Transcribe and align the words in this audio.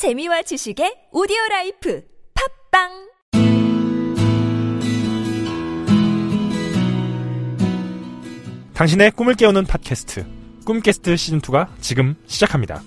재미와 0.00 0.40
지식의 0.40 1.12
오디오 1.12 1.36
라이프 1.50 2.00
팟빵 2.72 2.88
당신의 8.72 9.10
꿈을 9.10 9.34
깨우는 9.34 9.66
팟캐스트 9.66 10.24
꿈깨스트 10.64 11.14
시즌2가 11.14 11.66
지금 11.82 12.16
시작합니다. 12.26 12.80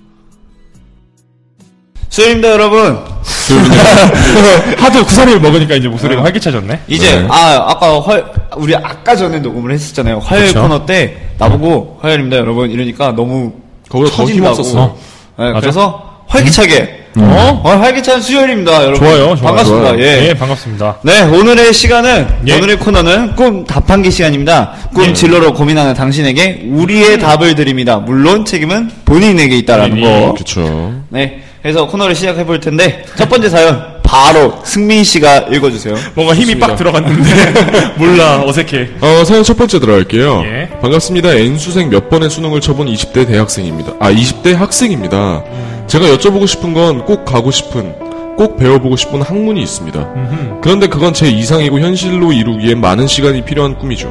수요일입니다, 2.10 2.50
여러분. 2.50 2.96
하도 4.82 5.06
구사리를 5.06 5.40
먹으니까 5.40 5.76
이제 5.76 5.88
목소리가 5.88 6.24
활기차졌네. 6.24 6.86
이제, 6.88 7.22
네. 7.22 7.28
아, 7.30 7.64
아까 7.70 8.02
화 8.02 8.24
우리 8.58 8.76
아까 8.76 9.16
전에 9.16 9.38
녹음을 9.38 9.72
했었잖아요. 9.72 10.18
화요일 10.18 10.48
그쵸. 10.48 10.64
코너 10.64 10.84
때, 10.88 11.30
나보고 11.38 12.00
화요일입니다, 12.02 12.38
여러분. 12.38 12.72
이러니까 12.72 13.12
너무. 13.12 13.54
더 13.88 14.00
터진다고. 14.00 14.32
힘없었어. 14.32 14.98
네? 15.38 15.54
그래서 15.60 16.24
활기차게. 16.26 17.03
어? 17.16 17.62
어, 17.64 17.70
활기찬 17.70 18.22
수요일입니다, 18.22 18.84
여러분. 18.86 18.96
좋아요, 19.00 19.18
좋아요. 19.18 19.36
반갑습니다, 19.36 19.88
좋아요. 19.90 20.00
예. 20.04 20.28
예, 20.30 20.34
반갑습니다. 20.34 20.98
네, 21.04 21.22
오늘의 21.22 21.72
시간은, 21.74 22.28
예. 22.48 22.54
오늘의 22.58 22.78
코너는 22.80 23.36
꿈 23.36 23.66
답한기 23.66 24.10
시간입니다. 24.10 24.72
꿈 24.94 25.06
예. 25.06 25.14
진로로 25.14 25.54
고민하는 25.54 25.94
당신에게 25.94 26.64
우리의 26.72 27.20
답을 27.20 27.54
드립니다. 27.56 27.98
물론 27.98 28.46
책임은 28.46 28.90
본인에게 29.06 29.58
있다라는 29.60 29.90
본인이. 29.92 30.08
거. 30.26 30.34
그쵸. 30.36 30.94
네, 31.10 31.42
그래서 31.62 31.86
코너를 31.88 32.16
시작해 32.16 32.44
볼 32.46 32.60
텐데, 32.60 33.06
첫 33.16 33.30
번째 33.30 33.48
사연, 33.50 33.94
바로 34.02 34.60
승민 34.64 35.04
씨가 35.04 35.46
읽어주세요. 35.52 35.96
뭔가 36.16 36.34
힘이 36.36 36.58
빡 36.60 36.76
들어갔는데 36.76 37.94
몰라 37.98 38.44
어색해. 38.46 38.90
어, 39.02 39.24
사연 39.24 39.44
첫 39.44 39.56
번째 39.58 39.80
들어갈게요. 39.80 40.44
예. 40.46 40.70
반갑습니다. 40.82 41.34
N수생 41.34 41.90
몇 41.90 42.10
번의 42.10 42.30
수능을 42.30 42.60
쳐본 42.60 42.88
20대 42.88 43.26
대학생입니다. 43.28 43.94
아, 44.00 44.12
20대 44.12 44.54
학생입니다. 44.56 45.44
제가 45.88 46.06
여쭤보고 46.08 46.48
싶은 46.48 46.74
건 46.74 47.06
꼭 47.06 47.26
가고 47.26 47.52
싶은, 47.52 47.94
꼭 48.36 48.58
배워보고 48.58 48.96
싶은 48.96 49.22
학문이 49.22 49.62
있습니다. 49.62 50.60
그런데 50.62 50.88
그건 50.88 51.14
제 51.14 51.30
이상이고 51.30 51.80
현실로 51.80 52.32
이루기엔 52.34 52.80
많은 52.82 53.06
시간이 53.08 53.44
필요한 53.46 53.78
꿈이죠. 53.78 54.10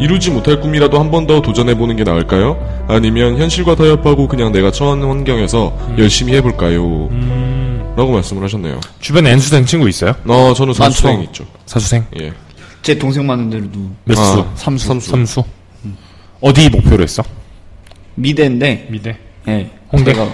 이루지 0.00 0.30
못할 0.30 0.60
꿈이라도 0.60 0.98
한 0.98 1.10
번 1.12 1.26
더 1.26 1.40
도전해보는 1.40 1.94
게 1.96 2.02
나을까요? 2.02 2.56
아니면 2.88 3.38
현실과 3.38 3.76
타협하고 3.76 4.26
그냥 4.26 4.50
내가 4.50 4.72
처한 4.72 5.02
환경에서 5.02 5.76
열심히 5.98 6.34
해볼까요? 6.34 7.08
라고 7.96 8.10
말씀을 8.12 8.42
하셨네요. 8.42 8.80
주변에 9.00 9.30
N수생 9.32 9.64
친구 9.66 9.88
있어요? 9.88 10.14
어, 10.26 10.52
저는 10.54 10.68
많죠. 10.78 10.82
선수생 10.82 11.22
있죠. 11.24 11.44
사수생? 11.66 12.04
예. 12.20 12.32
제 12.80 12.98
동생 12.98 13.24
많은 13.26 13.48
데도 13.50 13.68
몇 14.04 14.14
수? 14.16 14.40
아, 14.40 14.50
삼수. 14.56 14.86
삼수. 14.88 15.10
삼수? 15.10 15.44
어디 16.40 16.68
목표로 16.70 17.02
했어? 17.04 17.22
미대인데, 18.16 18.88
미대. 18.90 19.16
예. 19.46 19.70
홍대? 19.92 20.12
제가- 20.14 20.28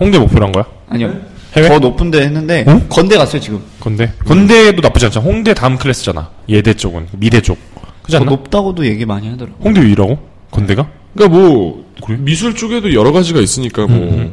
홍대 0.00 0.18
목표로 0.18 0.46
한 0.46 0.52
거야? 0.52 0.64
아니요. 0.88 1.14
해외? 1.56 1.68
더 1.68 1.78
높은데 1.78 2.22
했는데, 2.22 2.64
어? 2.66 2.80
건대 2.88 3.16
갔어요, 3.16 3.40
지금. 3.40 3.60
건대? 3.80 4.12
건대도 4.24 4.80
나쁘지 4.82 5.06
않잖아. 5.06 5.24
홍대 5.26 5.54
다음 5.54 5.76
클래스잖아. 5.78 6.30
예대 6.48 6.74
쪽은. 6.74 7.08
미대 7.12 7.40
쪽. 7.40 7.58
그지 8.02 8.16
더 8.16 8.22
않나? 8.22 8.30
높다고도 8.30 8.86
얘기 8.86 9.04
많이 9.06 9.28
하더라고. 9.30 9.56
홍대 9.62 9.80
위라고? 9.82 10.18
건대가? 10.50 10.88
그러니까 11.14 11.38
뭐 11.38 11.84
그래? 12.04 12.16
미술 12.18 12.54
쪽에도 12.54 12.92
여러 12.94 13.12
가지가 13.12 13.40
있으니까 13.40 13.86
뭐 13.86 14.30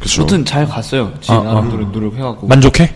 그쵸. 0.00 0.22
아무튼 0.22 0.44
잘 0.44 0.66
갔어요. 0.66 1.12
지 1.20 1.30
아, 1.32 1.38
나름대로 1.42 1.86
노력해갖고. 1.86 2.46
만족해? 2.46 2.92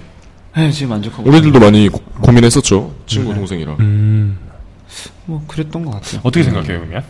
네, 0.57 0.71
지금 0.71 0.91
만족하고. 0.91 1.29
우리들도 1.29 1.59
많이 1.61 1.89
고, 1.89 1.99
고민했었죠 2.23 2.93
친구 3.07 3.35
동생이랑 3.35 3.77
음. 3.81 4.39
뭐, 5.27 5.45
그랬던 5.47 5.85
것 5.85 5.91
같아요. 5.93 6.21
어떻게 6.25 6.43
생각해요, 6.45 6.79
그러면? 6.81 7.03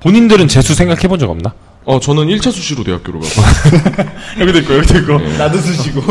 본인들은 0.00 0.46
재수 0.48 0.74
생각해 0.74 1.08
본 1.08 1.18
적 1.18 1.28
없나? 1.28 1.52
어 1.88 1.98
저는 1.98 2.26
1차 2.26 2.52
수시로 2.52 2.84
대학교로 2.84 3.18
가고 3.18 3.32
여기도 4.40 4.58
있고, 4.58 4.76
여기도 4.76 4.98
있고. 4.98 5.18
나도 5.38 5.56
쓰시고. 5.56 6.02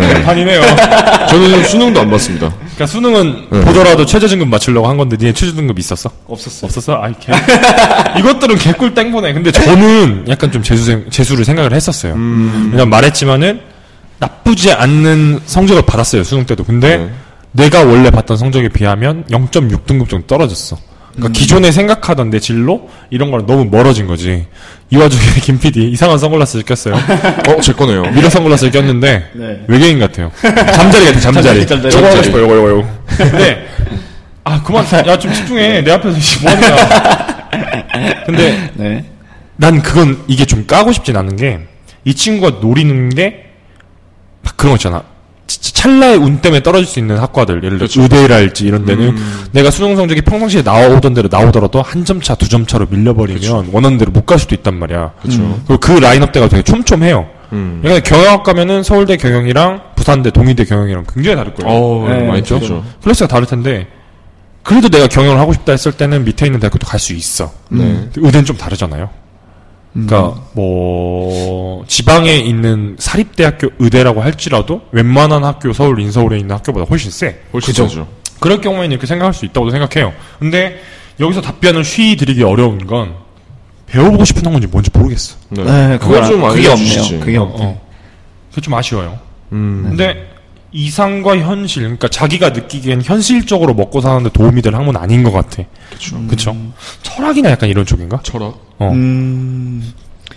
네. 0.00 0.22
반이네요. 0.22 0.62
저는 1.28 1.64
수능도 1.64 2.00
안 2.00 2.10
봤습니다 2.10 2.50
그러니까 2.58 2.86
수능은 2.86 3.48
네. 3.50 3.60
보더라도 3.60 4.06
최저등급 4.06 4.48
맞추려고 4.48 4.88
한 4.88 4.96
건데 4.96 5.18
니네 5.20 5.34
최저등급 5.34 5.78
있었어? 5.78 6.10
없었어. 6.26 6.66
없었어? 6.66 7.02
아이 7.02 7.12
개. 7.20 7.30
이것들은 8.18 8.56
개꿀 8.56 8.94
땡보네. 8.94 9.34
근데 9.34 9.52
저는 9.52 10.24
약간 10.28 10.50
좀 10.50 10.62
재수 10.62 11.04
재수를 11.10 11.44
생각을 11.44 11.74
했었어요. 11.74 12.14
왜냐면 12.14 12.88
말했지만은 12.88 13.60
나쁘지 14.20 14.72
않는 14.72 15.40
성적을 15.44 15.82
받았어요 15.82 16.24
수능 16.24 16.46
때도. 16.46 16.64
근데 16.64 16.96
네. 16.96 17.10
내가 17.52 17.84
원래 17.84 18.10
봤던 18.10 18.38
성적에 18.38 18.70
비하면 18.70 19.24
0.6등급 19.24 20.08
정도 20.08 20.26
떨어졌어. 20.26 20.78
그러니까 21.18 21.38
기존에 21.38 21.70
생각하던 21.72 22.30
내 22.30 22.38
진로 22.40 22.88
이런 23.10 23.30
거랑 23.30 23.46
너무 23.46 23.64
멀어진 23.64 24.06
거지. 24.06 24.46
이 24.90 24.96
와중에 24.96 25.22
김 25.42 25.58
PD 25.58 25.90
이상한 25.90 26.18
선글라스를 26.18 26.64
꼈어요. 26.64 26.94
어 26.94 27.60
제 27.60 27.72
거네요 27.72 28.02
미러 28.12 28.30
선글라스를 28.30 28.70
꼈는데 28.72 29.30
네. 29.34 29.64
외계인 29.68 29.98
같아요. 29.98 30.30
잠자리 30.40 31.04
같아 31.06 31.20
잠자리. 31.20 31.66
잠자리, 31.66 31.66
잠자리. 31.66 31.90
저거 31.92 32.06
하고 32.06 32.14
잠자리. 32.16 32.24
싶어 32.24 32.40
요거 32.40 32.56
요거 32.56 32.70
요거. 32.70 32.88
근데 33.18 33.66
아 34.44 34.62
그만 34.62 34.84
야 35.06 35.18
좀 35.18 35.32
집중해 35.32 35.82
내 35.82 35.90
앞에서 35.92 36.18
씨, 36.20 36.42
뭐 36.42 36.54
거야. 36.54 37.48
근데 38.24 38.70
네. 38.74 39.04
난 39.56 39.82
그건 39.82 40.22
이게 40.28 40.44
좀 40.44 40.66
까고 40.66 40.92
싶진 40.92 41.16
않은 41.16 41.36
게 41.36 41.60
이 42.04 42.14
친구가 42.14 42.60
노리는 42.60 43.10
게막 43.10 43.34
그런 44.56 44.72
거 44.72 44.76
있잖아. 44.76 45.02
찰나의 45.48 46.18
운 46.18 46.38
때문에 46.40 46.62
떨어질 46.62 46.86
수 46.86 46.98
있는 46.98 47.16
학과들 47.18 47.56
예를 47.64 47.78
들어 47.78 47.88
그렇죠. 47.88 48.02
의대랄지 48.02 48.64
이런 48.66 48.84
데는 48.84 49.16
내가 49.52 49.70
수능 49.70 49.96
성적이 49.96 50.20
평상시에 50.22 50.62
나오던 50.62 51.14
대로 51.14 51.28
나오더라도 51.30 51.80
한 51.82 52.04
점 52.04 52.20
차, 52.20 52.34
두 52.34 52.48
점 52.48 52.66
차로 52.66 52.86
밀려버리면 52.90 53.70
원하는 53.72 53.96
대로 53.98 54.10
못 54.12 54.26
갈 54.26 54.38
수도 54.38 54.54
있단 54.54 54.78
말이야. 54.78 55.12
그쵸. 55.22 55.58
그리고 55.66 55.80
그 55.80 55.92
라인업대가 55.92 56.48
되게 56.48 56.62
촘촘해요. 56.62 57.26
음. 57.52 57.78
그러니까 57.82 58.02
경영학 58.08 58.44
가면은 58.44 58.82
서울대 58.82 59.16
경영이랑 59.16 59.80
부산대, 59.96 60.30
동의대 60.30 60.64
경영이랑 60.66 61.04
굉장히 61.12 61.36
다를 61.36 61.54
거예요. 61.54 61.72
어 61.74 62.08
네, 62.08 62.26
많이 62.26 62.44
저도. 62.44 62.60
틀죠 62.60 62.84
클래스가 63.02 63.28
다를 63.28 63.46
텐데 63.46 63.86
그래도 64.62 64.88
내가 64.90 65.06
경영을 65.06 65.38
하고 65.40 65.54
싶다 65.54 65.72
했을 65.72 65.92
때는 65.92 66.24
밑에 66.24 66.44
있는 66.44 66.60
대학교도 66.60 66.86
갈 66.86 67.00
수 67.00 67.14
있어. 67.14 67.50
네. 67.70 68.08
의대는 68.16 68.44
좀 68.44 68.56
다르잖아요. 68.56 69.08
그러니까 70.06 70.40
뭐 70.52 71.84
지방에 71.86 72.34
있는 72.36 72.96
사립대학교 72.98 73.68
의대라고 73.78 74.20
할지라도 74.22 74.82
웬만한 74.92 75.44
학교 75.44 75.72
서울 75.72 76.00
인서울에 76.00 76.38
있는 76.38 76.54
학교보다 76.56 76.86
훨씬 76.88 77.10
세. 77.10 77.40
훨씬 77.52 77.72
세죠 77.74 78.06
그럴 78.40 78.60
경우에는 78.60 78.92
이렇게 78.92 79.06
생각할 79.06 79.34
수 79.34 79.44
있다고 79.46 79.70
생각해요. 79.70 80.12
근데 80.38 80.80
여기서 81.18 81.40
답변을 81.40 81.84
쉬이 81.84 82.16
드리기 82.16 82.42
어려운 82.44 82.86
건 82.86 83.14
배워보고 83.86 84.24
싶은 84.24 84.44
학문이 84.44 84.66
뭔지 84.66 84.90
모르겠어. 84.92 85.36
네, 85.48 85.64
네, 85.64 85.98
그건 85.98 86.24
좀 86.26 86.44
안- 86.44 86.52
그게 86.54 86.68
없네요. 86.68 87.20
그게 87.20 87.36
없- 87.38 87.60
어. 87.60 87.80
그게 88.50 88.60
좀 88.60 88.74
아쉬워요. 88.74 89.18
음. 89.52 89.86
근데 89.88 90.28
이상과 90.70 91.38
현실, 91.38 91.82
그러니까 91.84 92.08
자기가 92.08 92.50
느끼기엔 92.50 93.02
현실적으로 93.02 93.72
먹고 93.74 94.00
사는데 94.02 94.28
도움이 94.30 94.60
될 94.62 94.74
학문 94.74 94.96
아닌 94.96 95.22
것 95.22 95.32
같아. 95.32 95.62
그쵸 95.90 96.16
그쵸? 96.28 96.54
철학이나 97.02 97.50
약간 97.50 97.68
이런 97.70 97.86
쪽인가? 97.86 98.20
철학 98.22 98.54
어. 98.78 98.90
음. 98.92 99.82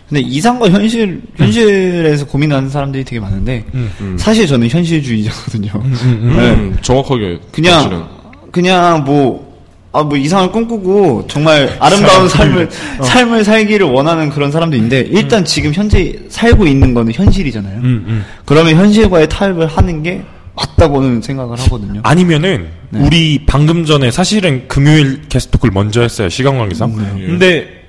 근데 0.10 0.22
이상과 0.22 0.70
현실, 0.70 1.22
현실에서 1.38 2.26
고민하는 2.26 2.70
사람들이 2.70 3.06
되게 3.06 3.20
많은데, 3.22 3.64
음. 3.74 4.18
사실 4.20 4.46
저는 4.46 4.68
현실주의자거든요. 4.68 5.72
음, 5.76 6.34
네. 6.36 6.52
음, 6.52 6.78
정확하게 6.82 7.40
그냥, 7.52 7.84
따지는. 7.84 8.04
그냥 8.52 9.04
뭐, 9.06 9.58
아, 9.94 10.04
뭐 10.04 10.18
이상을 10.18 10.52
꿈꾸고, 10.52 11.28
정말 11.30 11.78
아름다운 11.80 12.28
삶을, 12.28 12.70
삶을 13.02 13.46
살기를 13.46 13.88
원하는 13.88 14.30
그런 14.30 14.52
사람도 14.52 14.76
있는데, 14.76 15.00
일단 15.00 15.46
지금 15.46 15.74
현재 15.74 16.20
살고 16.28 16.68
있는 16.68 16.94
거는 16.94 17.14
현실이잖아요. 17.14 17.78
음, 17.78 18.04
음. 18.06 18.26
그러면 18.44 18.76
현실과의 18.76 19.30
타협을 19.30 19.68
하는 19.68 20.04
게 20.04 20.22
맞다고는 20.56 21.22
생각을 21.22 21.58
하거든요. 21.58 22.02
아니면은 22.04 22.68
네. 22.90 23.00
우리 23.00 23.46
방금 23.46 23.86
전에 23.86 24.12
사실은 24.12 24.68
금요일 24.68 25.22
게스트톡을 25.30 25.72
먼저 25.72 26.02
했어요 26.02 26.28
시간 26.28 26.58
관계상. 26.58 26.98
네. 26.98 27.26
근데 27.26 27.81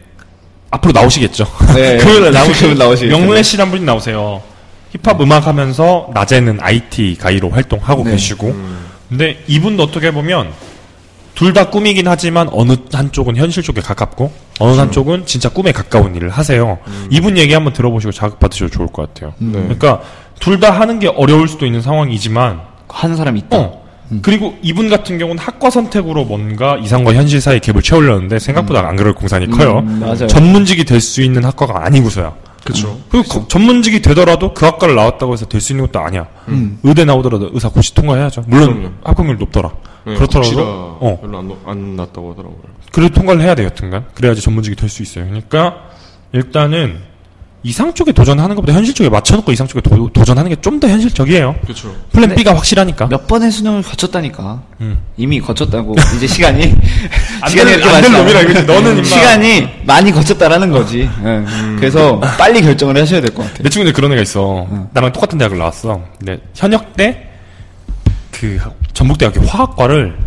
앞으로 0.73 0.93
나오시겠죠. 0.93 1.47
네, 1.75 1.99
금요일에 1.99 2.31
나오시면 2.31 2.79
나오시겠죠. 2.79 3.17
영래 3.21 3.43
씨란 3.43 3.71
분이 3.71 3.85
나오세요. 3.85 4.43
힙합 4.91 5.21
음악 5.21 5.47
하면서 5.47 6.09
낮에는 6.15 6.59
IT 6.61 7.17
가이로 7.21 7.51
활동하고 7.51 8.05
네. 8.05 8.13
계시고. 8.13 8.55
근데 9.09 9.39
이분도 9.47 9.83
어떻게 9.85 10.11
보면 10.11 10.51
둘 11.35 11.53
다 11.53 11.71
꿈이긴 11.71 12.09
하지만 12.09 12.49
어느 12.53 12.77
한쪽은 12.93 13.37
현실 13.37 13.63
쪽에 13.63 13.81
가깝고 13.81 14.33
어느 14.61 14.77
한쪽은 14.79 15.27
진짜 15.27 15.49
꿈에 15.49 15.73
가까운 15.73 16.15
일을 16.15 16.29
하세요. 16.31 16.79
이분 17.11 17.37
얘기 17.39 17.53
한번 17.55 17.73
들어보시고 17.73 18.13
자극받으셔도 18.13 18.71
좋을 18.71 18.87
것 18.89 19.13
같아요. 19.15 19.35
네. 19.39 19.53
그러니까 19.53 20.01
둘 20.41 20.59
다 20.61 20.71
하는 20.73 20.99
게 20.99 21.09
어려울 21.09 21.49
수도 21.49 21.67
있는 21.67 21.81
상황이지만 21.83 22.61
하는 22.89 23.17
사람이 23.17 23.41
있다. 23.41 23.57
어. 23.59 23.82
그리고 24.21 24.57
이분 24.63 24.91
같은 24.91 25.17
경우는 25.19 25.43
학과 25.43 25.71
선택으로 25.71 26.25
뭔가 26.25 26.77
이상과 26.79 27.15
현실 27.15 27.41
사이 27.41 27.61
갭을 27.61 27.83
채우려는데 27.83 28.39
생각보다 28.39 28.87
안 28.87 28.97
그럴 28.97 29.15
공산이 29.15 29.49
커요. 29.51 29.79
음, 29.79 30.01
맞아요. 30.01 30.27
전문직이 30.27 30.85
될 30.85 31.01
수 31.01 31.23
있는 31.23 31.45
학과가 31.45 31.85
아니고서야. 31.87 32.35
그쵸 32.65 32.97
그리고 33.09 33.27
거- 33.29 33.49
전문직이 33.49 34.03
되더라도 34.03 34.55
그 34.55 34.65
학과를 34.67 34.95
나왔다고 34.95 35.33
해서 35.33 35.47
될 35.47 35.61
수 35.61 35.73
있는 35.73 35.87
것도 35.87 35.99
아니야. 36.01 36.27
음. 36.49 36.79
의대 36.83 37.05
나오더라도 37.05 37.51
의사 37.53 37.69
고시 37.69 37.95
통과해야죠. 37.95 38.45
물론 38.47 38.75
그럼요. 38.75 38.91
합격률 39.05 39.37
높더라. 39.39 39.71
네, 40.05 40.15
그렇더라도 40.15 40.61
어 41.01 41.19
별로 41.21 41.39
안, 41.39 41.53
안 41.65 41.97
났다고 41.97 42.33
하더라고요 42.33 42.61
그래도 42.93 43.15
통과를 43.15 43.41
해야 43.43 43.55
돼요, 43.55 43.67
여튼간. 43.67 44.05
그래야지 44.15 44.41
전문직이 44.43 44.77
될 44.77 44.89
수 44.89 45.03
있어요. 45.03 45.25
그러니까 45.25 45.77
일단은 46.33 46.99
이상 47.65 47.95
쪽에 47.95 48.11
도전하는 48.11 48.57
것보다 48.57 48.73
현실 48.73 48.93
쪽에 48.93 49.09
맞춰놓고 49.09 49.53
이상 49.53 49.69
쪽에 49.69 49.81
도, 49.83 50.11
전하는 50.25 50.49
게 50.51 50.57
좀 50.57 50.81
더 50.81 50.89
현실적이에요. 50.89 51.55
그렇죠. 51.63 51.95
플랜 52.13 52.35
B가 52.35 52.57
확실하니까. 52.57 53.07
몇 53.07 53.29
번의 53.29 53.53
수능을 53.53 53.83
거쳤다니까. 53.83 54.63
음. 54.81 54.99
이미 55.17 55.41
거쳤다고. 55.41 55.95
이제 56.17 56.27
시간이 56.27 56.75
안 57.41 57.51
시간이 57.51 57.71
될- 57.71 57.79
이렇게 57.81 57.97
않아. 58.07 58.19
놈이라 58.19 58.41
이거지. 58.41 58.63
너는 58.65 58.93
임마. 58.95 59.05
시간이 59.05 59.69
많이 59.85 60.11
거쳤다라는 60.11 60.71
거지. 60.73 61.09
예. 61.25 61.45
그래서 61.79 62.19
빨리 62.37 62.63
결정을 62.63 63.01
하셔야 63.01 63.21
될 63.21 63.31
것 63.33 63.43
같아요. 63.45 63.63
내 63.63 63.69
친구들 63.69 63.93
그런 63.93 64.13
애가 64.13 64.23
있어. 64.23 64.67
나랑 64.93 65.13
똑같은 65.13 65.39
대학을 65.39 65.57
나왔어. 65.59 66.03
근데 66.19 66.41
현역 66.55 66.95
때 66.97 67.29
그 68.33 68.59
전북대학교 68.93 69.41
화학과를 69.43 70.19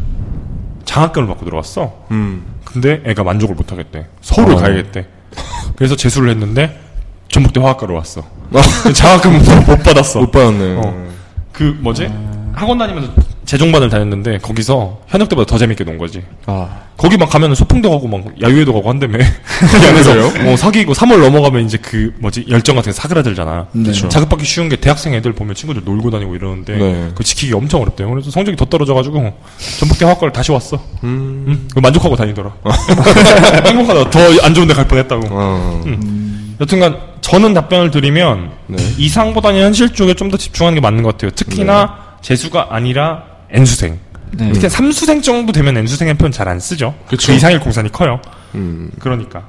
장학금을 0.86 1.28
받고 1.28 1.44
들어왔어. 1.44 2.06
음. 2.12 2.44
근데 2.64 3.02
애가 3.06 3.24
만족을 3.26 3.56
못 3.56 3.74
하겠대. 3.74 4.06
서울을 4.22 4.54
어. 4.54 4.58
가야겠대. 4.58 5.06
그래서 5.76 5.98
재수를 5.98 6.30
했는데 6.30 6.80
전북대 7.36 7.60
화학과로 7.60 7.96
왔어. 7.96 8.22
아, 8.54 8.62
장학금 8.94 9.34
못 9.68 9.84
받았어. 9.84 10.22
못 10.22 10.32
받았네. 10.32 10.76
어. 10.78 11.08
그 11.52 11.78
뭐지? 11.82 12.08
학원 12.54 12.78
다니면서 12.78 13.12
재종반을 13.44 13.90
다녔는데 13.90 14.38
거기서 14.38 15.02
현역 15.10 15.28
때보다 15.28 15.46
더 15.46 15.58
재밌게 15.58 15.84
논 15.84 15.98
거지. 15.98 16.24
아. 16.46 16.70
거기 16.96 17.18
막 17.18 17.30
가면은 17.30 17.54
소풍도 17.54 17.90
가고 17.90 18.08
막 18.08 18.24
야유회도 18.42 18.72
가고 18.74 18.90
한다며. 18.90 19.18
그 19.18 19.88
안에서 19.88 20.12
어, 20.54 20.56
사귀고 20.56 20.94
3월 20.94 21.20
넘어가면 21.20 21.66
이제 21.66 21.78
그 21.78 22.14
뭐지 22.20 22.46
열정 22.50 22.78
같은 22.78 22.94
게 22.94 22.96
사그라들잖아. 22.98 23.68
그쵸. 23.74 24.08
자극받기 24.08 24.46
쉬운 24.46 24.70
게 24.70 24.78
대학생 24.78 25.14
애들 25.14 25.34
보면 25.34 25.56
친구들 25.56 25.84
놀고 25.84 26.12
다니고 26.12 26.36
이러는데 26.36 26.78
네. 26.78 26.94
그거 27.10 27.22
지키기 27.22 27.54
엄청 27.54 27.81
어렵대요. 27.81 28.10
그래서 28.10 28.31
성적이 28.31 28.56
더 28.56 28.64
떨어져가지고 28.64 29.34
전북대 29.80 30.06
화학과를 30.06 30.31
다시 30.31 30.54
왔어. 30.54 30.78
음. 31.04 31.44
음, 31.48 31.66
그거 31.68 31.81
만족하고 31.81 32.16
다니더라. 32.16 32.54
행복하다. 33.68 34.10
더 34.10 34.20
안 34.44 34.54
좋은 34.54 34.68
데 34.70 34.74
갈 34.74 34.88
뻔했다고. 34.88 35.28
아. 35.31 35.81
여튼간 36.60 36.98
저는 37.22 37.54
답변을 37.54 37.92
드리면 37.92 38.52
네. 38.68 38.78
이상보다는 38.98 39.62
현실 39.62 39.90
쪽에 39.90 40.13
좀 40.13 40.30
더 40.30 40.38
집중하는 40.38 40.75
게 40.75 40.81
맞는 40.81 41.04
것 41.04 41.13
같아요. 41.13 41.31
특히나 41.31 41.98
재수가 42.22 42.68
아니라 42.72 43.24
N수생. 43.52 44.00
네. 44.31 44.52
특히 44.54 44.68
삼수생 44.69 45.22
정도 45.22 45.52
되면 45.52 45.78
N수생의 45.78 46.16
표현 46.16 46.31
잘안 46.31 46.60
쓰죠. 46.60 46.96
그쵸. 47.07 47.28
그 47.31 47.34
이상일 47.38 47.60
공산이 47.60 47.92
커요. 47.92 48.19
음. 48.56 48.90
그러니까 49.00 49.44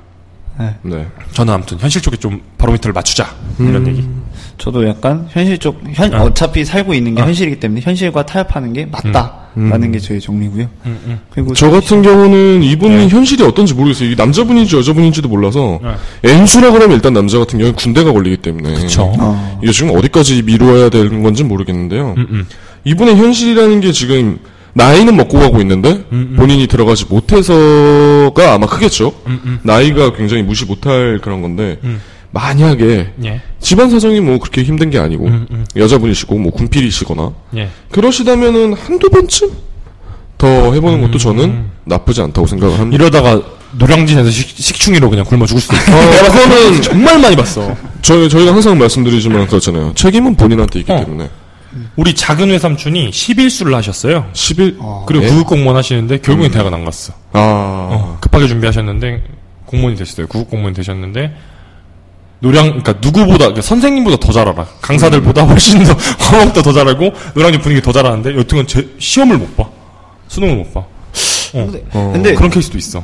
네. 0.83 1.07
저는 1.33 1.53
아무튼 1.55 1.79
현실 1.79 2.01
쪽에 2.03 2.17
좀 2.17 2.41
바로미터를 2.59 2.93
맞추자 2.93 3.35
이런 3.59 3.87
얘기. 3.87 4.09
저도 4.59 4.87
약간 4.89 5.27
현실 5.31 5.59
쪽, 5.59 5.81
현, 5.93 6.13
어. 6.15 6.25
어차피 6.25 6.65
살고 6.65 6.95
있는 6.95 7.15
게 7.15 7.23
어. 7.23 7.27
현실이기 7.27 7.61
때문에 7.61 7.81
현실과 7.83 8.25
타협하는 8.25 8.73
게 8.73 8.87
맞다 8.87 9.46
라는 9.57 9.91
게 9.91 9.99
저의 9.99 10.21
정리고요. 10.21 10.69
음, 10.85 10.99
음. 11.07 11.19
그리고 11.31 11.55
저 11.55 11.71
같은 11.71 12.03
경우는 12.03 12.63
이분이 12.63 12.95
네. 12.95 13.09
현실이 13.09 13.43
어떤지 13.43 13.73
모르겠어요. 13.73 14.09
이게 14.11 14.15
남자분인지 14.23 14.77
여자분인지도 14.77 15.29
몰라서 15.29 15.81
네. 15.83 16.31
N수라 16.31 16.73
그러면 16.73 16.97
일단 16.97 17.15
남자 17.15 17.39
같은 17.39 17.59
경우는 17.59 17.75
군대가 17.75 18.13
걸리기 18.13 18.37
때문에 18.39 18.75
그쵸. 18.75 19.11
어. 19.19 19.59
이게 19.63 19.73
지금 19.73 19.97
어디까지 19.97 20.43
미루어야 20.43 20.91
되는 20.91 21.23
건지 21.23 21.43
모르겠는데요. 21.43 22.15
음, 22.19 22.27
음. 22.31 22.47
이분의 22.85 23.17
현실이라는 23.17 23.81
게 23.81 23.93
지금 23.93 24.39
나이는 24.75 25.17
먹고 25.17 25.39
가고 25.39 25.63
있는데 25.63 26.05
음, 26.13 26.35
본인이 26.37 26.67
들어가지 26.67 27.07
못해서가 27.09 28.53
아마 28.53 28.67
크겠죠. 28.67 29.15
음, 29.27 29.41
음. 29.45 29.59
나이가 29.63 30.13
굉장히 30.15 30.43
무시 30.43 30.67
못할 30.67 31.19
그런 31.23 31.41
건데 31.41 31.79
음. 31.83 31.99
만약에 32.37 33.13
예. 33.25 33.41
집안 33.61 33.89
사정이 33.89 34.21
뭐 34.21 34.39
그렇게 34.39 34.63
힘든 34.63 34.91
게 34.91 34.99
아니고 34.99 35.27
음, 35.27 35.47
음. 35.51 35.65
여자분이시고 35.75 36.37
뭐 36.37 36.53
군필이시거나 36.53 37.33
예. 37.57 37.71
그러시다면은 37.91 38.75
한두 38.75 39.09
번쯤 39.09 39.51
더 40.37 40.47
해보는 40.75 41.01
것도 41.01 41.17
저는 41.17 41.65
나쁘지 41.85 42.21
않다고 42.21 42.47
생각을 42.47 42.79
합니다. 42.79 43.03
이러다가 43.03 43.41
노량진에서 43.79 44.31
식, 44.31 44.49
식충이로 44.51 45.09
그냥 45.09 45.25
굶어 45.25 45.47
죽을 45.47 45.63
수도 45.63 45.77
있어. 45.77 45.97
어, 45.97 46.11
내가 46.11 46.31
그거는 46.31 46.83
정말 46.83 47.19
많이 47.19 47.35
봤어. 47.35 47.75
저희 48.03 48.29
저희가 48.29 48.53
항상 48.53 48.79
말씀드리지만 48.79 49.47
그렇잖아요. 49.47 49.95
책임은 49.95 50.37
본인한테 50.37 50.81
있기 50.81 50.93
어. 50.93 51.05
때문에 51.05 51.31
우리 51.97 52.15
작은 52.15 52.51
외삼촌이 52.51 53.11
11수를 53.11 53.73
하셨어요. 53.73 54.27
10일 54.35 55.07
그리고 55.07 55.25
네. 55.25 55.31
구급 55.31 55.47
공무원 55.47 55.77
하시는데 55.77 56.19
결국엔 56.19 56.51
대학은 56.51 56.75
안 56.75 56.85
갔어. 56.85 57.15
아 57.33 57.39
어, 57.39 58.19
급하게 58.21 58.47
준비하셨는데 58.47 59.23
공무원이 59.65 59.97
되셨어요. 59.97 60.27
구급 60.27 60.51
공무원이 60.51 60.75
되셨는데 60.77 61.35
노량 62.41 62.67
그러니까 62.67 62.95
누구보다 63.01 63.39
그러니까 63.39 63.63
선생님보다 63.63 64.17
더잘 64.19 64.49
알아. 64.49 64.67
강사들보다 64.83 65.43
훨씬 65.45 65.83
더 65.85 65.93
화목도 66.21 66.63
더 66.63 66.73
잘하고 66.73 67.13
노량진 67.35 67.61
분위기 67.61 67.81
더 67.83 67.93
잘하는데 67.93 68.37
여튼간 68.37 68.67
제, 68.67 68.87
시험을 68.99 69.39
못 69.39 69.57
봐. 69.57 69.65
수능을 70.29 70.57
못 70.57 70.75
봐. 70.75 70.81
어. 70.81 70.87
근데, 71.53 71.83
어. 71.93 72.11
근데 72.13 72.35
그런 72.35 72.51
케이스도 72.51 72.77
있어. 72.79 73.03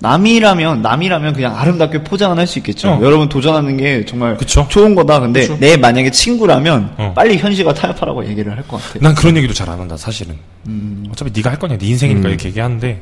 남이라면 0.00 0.82
남이라면 0.82 1.32
그냥 1.34 1.58
아름답게 1.58 2.04
포장은 2.04 2.38
할 2.38 2.46
수 2.46 2.58
있겠죠. 2.60 2.88
어. 2.90 3.00
여러분 3.02 3.28
도전하는 3.28 3.76
게 3.76 4.04
정말 4.04 4.36
그쵸. 4.36 4.66
좋은 4.68 4.94
거다. 4.94 5.18
근데 5.20 5.48
내 5.58 5.76
만약에 5.76 6.10
친구라면 6.10 6.94
어. 6.96 7.12
빨리 7.14 7.36
현실과 7.38 7.74
타협하라고 7.74 8.26
얘기를 8.28 8.52
할 8.56 8.62
것 8.68 8.80
같아요. 8.82 9.00
난 9.02 9.14
그런 9.14 9.36
얘기도 9.36 9.52
잘 9.54 9.68
안 9.68 9.80
한다 9.80 9.96
사실은. 9.96 10.36
음. 10.68 11.06
어차피 11.10 11.32
네가 11.34 11.50
할 11.50 11.58
거냐 11.58 11.76
네 11.78 11.86
인생이니까 11.88 12.28
이렇게 12.28 12.48
얘기하는데 12.48 13.00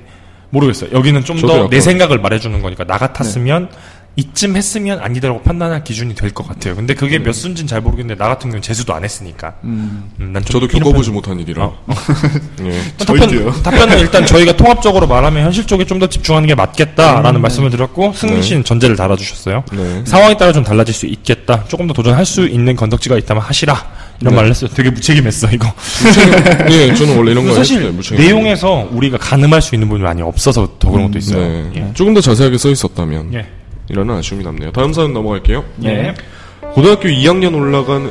모르겠어요. 0.50 0.90
여기는 0.92 1.24
좀 1.24 1.36
더 1.40 1.68
내 1.68 1.80
생각을 1.80 2.18
말해주는 2.18 2.62
거니까 2.62 2.84
나 2.84 2.96
같았으면 2.96 3.68
이쯤 4.16 4.54
했으면 4.56 5.00
아니더라고 5.00 5.42
판단할 5.42 5.82
기준이 5.82 6.14
될 6.14 6.30
것 6.30 6.46
같아요. 6.46 6.76
근데 6.76 6.94
그게 6.94 7.18
몇 7.18 7.32
순지는 7.32 7.66
잘 7.66 7.80
모르겠는데 7.80 8.16
나 8.22 8.28
같은 8.28 8.48
경우는 8.50 8.62
재수도 8.62 8.94
안 8.94 9.02
했으니까. 9.04 9.54
음, 9.64 10.10
난좀 10.18 10.44
저도 10.44 10.68
겪어보지 10.68 11.10
못한 11.10 11.38
일이라 11.40 11.64
어. 11.64 11.84
예. 12.64 12.80
답변, 13.04 13.62
답변은 13.62 13.98
일단 14.00 14.24
저희가 14.26 14.56
통합적으로 14.56 15.06
말하면 15.08 15.44
현실 15.44 15.66
쪽에 15.66 15.84
좀 15.84 15.94
더 15.98 16.08
집중하는 16.08 16.48
게 16.48 16.54
맞겠다라는 16.56 17.40
말씀을 17.40 17.70
드렸고 17.70 18.12
승민 18.14 18.36
네. 18.36 18.42
씨는 18.42 18.64
전제를 18.64 18.96
달아주셨어요. 18.96 19.64
네. 19.72 20.02
상황에 20.04 20.36
따라 20.36 20.52
좀 20.52 20.64
달라질 20.64 20.92
수 20.94 21.06
있겠다. 21.06 21.64
조금 21.68 21.86
더 21.86 21.92
도전할 21.92 22.24
수 22.26 22.46
있는 22.48 22.74
건덕지가 22.76 23.16
있다면 23.18 23.42
하시라. 23.42 23.74
이런 24.20 24.32
네. 24.32 24.36
말을 24.36 24.50
했어요. 24.50 24.70
되게 24.74 24.90
무책임했어 24.90 25.48
이거. 25.52 25.72
예, 26.70 26.92
저는 26.94 27.16
원래 27.16 27.32
이런 27.32 27.46
거 27.46 27.54
사실 27.54 27.78
했어요, 27.78 27.92
무책임. 27.92 28.24
내용에서 28.24 28.88
우리가 28.90 29.18
가늠할 29.18 29.62
수 29.62 29.74
있는 29.74 29.88
부분이 29.88 30.02
많이 30.04 30.22
없어서 30.22 30.68
더 30.78 30.90
그런 30.90 31.06
것도 31.06 31.18
있어요. 31.18 31.40
네. 31.40 31.70
예. 31.76 31.90
조금 31.94 32.14
더 32.14 32.20
자세하게 32.20 32.58
써 32.58 32.70
있었다면 32.70 33.34
예. 33.34 33.46
이라는 33.90 34.14
아쉬움이 34.16 34.44
남네요. 34.44 34.72
다음 34.72 34.92
사연 34.92 35.12
넘어갈게요. 35.12 35.64
예. 35.84 36.14
고등학교 36.72 37.08
2학년 37.08 37.54
올라가는 37.54 38.10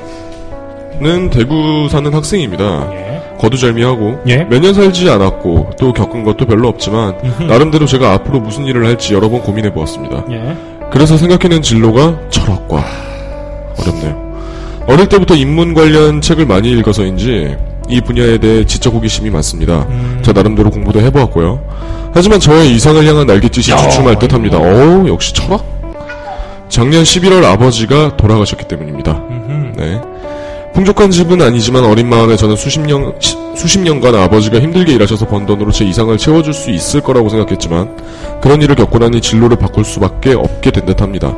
대구 1.32 1.88
사는 1.90 2.14
학생입니다. 2.14 2.90
예. 2.94 3.14
거두절미하고 3.40 4.22
예. 4.28 4.44
몇 4.46 4.60
년 4.62 4.74
살지 4.74 5.10
않았고 5.10 5.72
또 5.80 5.92
겪은 5.92 6.24
것도 6.24 6.46
별로 6.46 6.70
없지만 6.70 7.16
나름대로 7.48 7.86
제가 7.86 8.14
앞으로 8.14 8.40
무슨 8.40 8.66
일을 8.66 8.86
할지 8.86 9.14
여러 9.14 9.30
번 9.30 9.42
고민해 9.42 9.74
보았습니다. 9.74 10.24
예. 10.32 10.56
그래서 10.92 11.18
생각해낸 11.18 11.62
진로가 11.62 12.30
철학과 12.30 12.84
어렵네요. 13.80 14.24
어릴 14.88 15.08
때부터 15.10 15.36
인문 15.36 15.74
관련 15.74 16.22
책을 16.22 16.46
많이 16.46 16.72
읽어서인지 16.72 17.56
이 17.90 18.00
분야에 18.02 18.38
대해 18.38 18.66
지적 18.66 18.94
호기심이 18.94 19.30
많습니다. 19.32 19.88
저 20.22 20.32
나름대로 20.32 20.70
공부도 20.70 21.00
해보았고요. 21.02 22.03
하지만 22.14 22.40
저의 22.40 22.72
이상을 22.76 23.06
향한 23.06 23.26
날갯짓이 23.28 23.76
주춤할 23.76 24.20
듯 24.20 24.34
합니다. 24.34 24.58
어 24.58 25.06
역시 25.08 25.34
철학? 25.34 25.64
작년 26.70 27.04
11월 27.04 27.44
아버지가 27.44 28.18
돌아가셨기 28.18 28.66
때문입니다. 28.68 29.22
네. 29.78 30.02
풍족한 30.74 31.12
집은 31.12 31.40
아니지만 31.42 31.84
어린 31.86 32.10
마음에 32.10 32.36
저는 32.36 32.56
수십 32.56 32.80
년, 32.80 33.14
시- 33.20 33.38
수십 33.56 33.80
년간 33.80 34.16
아버지가 34.16 34.60
힘들게 34.60 34.94
일하셔서 34.94 35.28
번 35.28 35.46
돈으로 35.46 35.72
제 35.72 35.86
이상을 35.86 36.16
채워줄 36.18 36.52
수 36.52 36.72
있을 36.72 37.02
거라고 37.02 37.30
생각했지만 37.30 37.96
그런 38.42 38.60
일을 38.60 38.76
겪고 38.76 38.98
나니 38.98 39.22
진로를 39.22 39.58
바꿀 39.58 39.86
수밖에 39.86 40.34
없게 40.34 40.72
된 40.72 40.86
듯 40.88 41.02
합니다. 41.02 41.32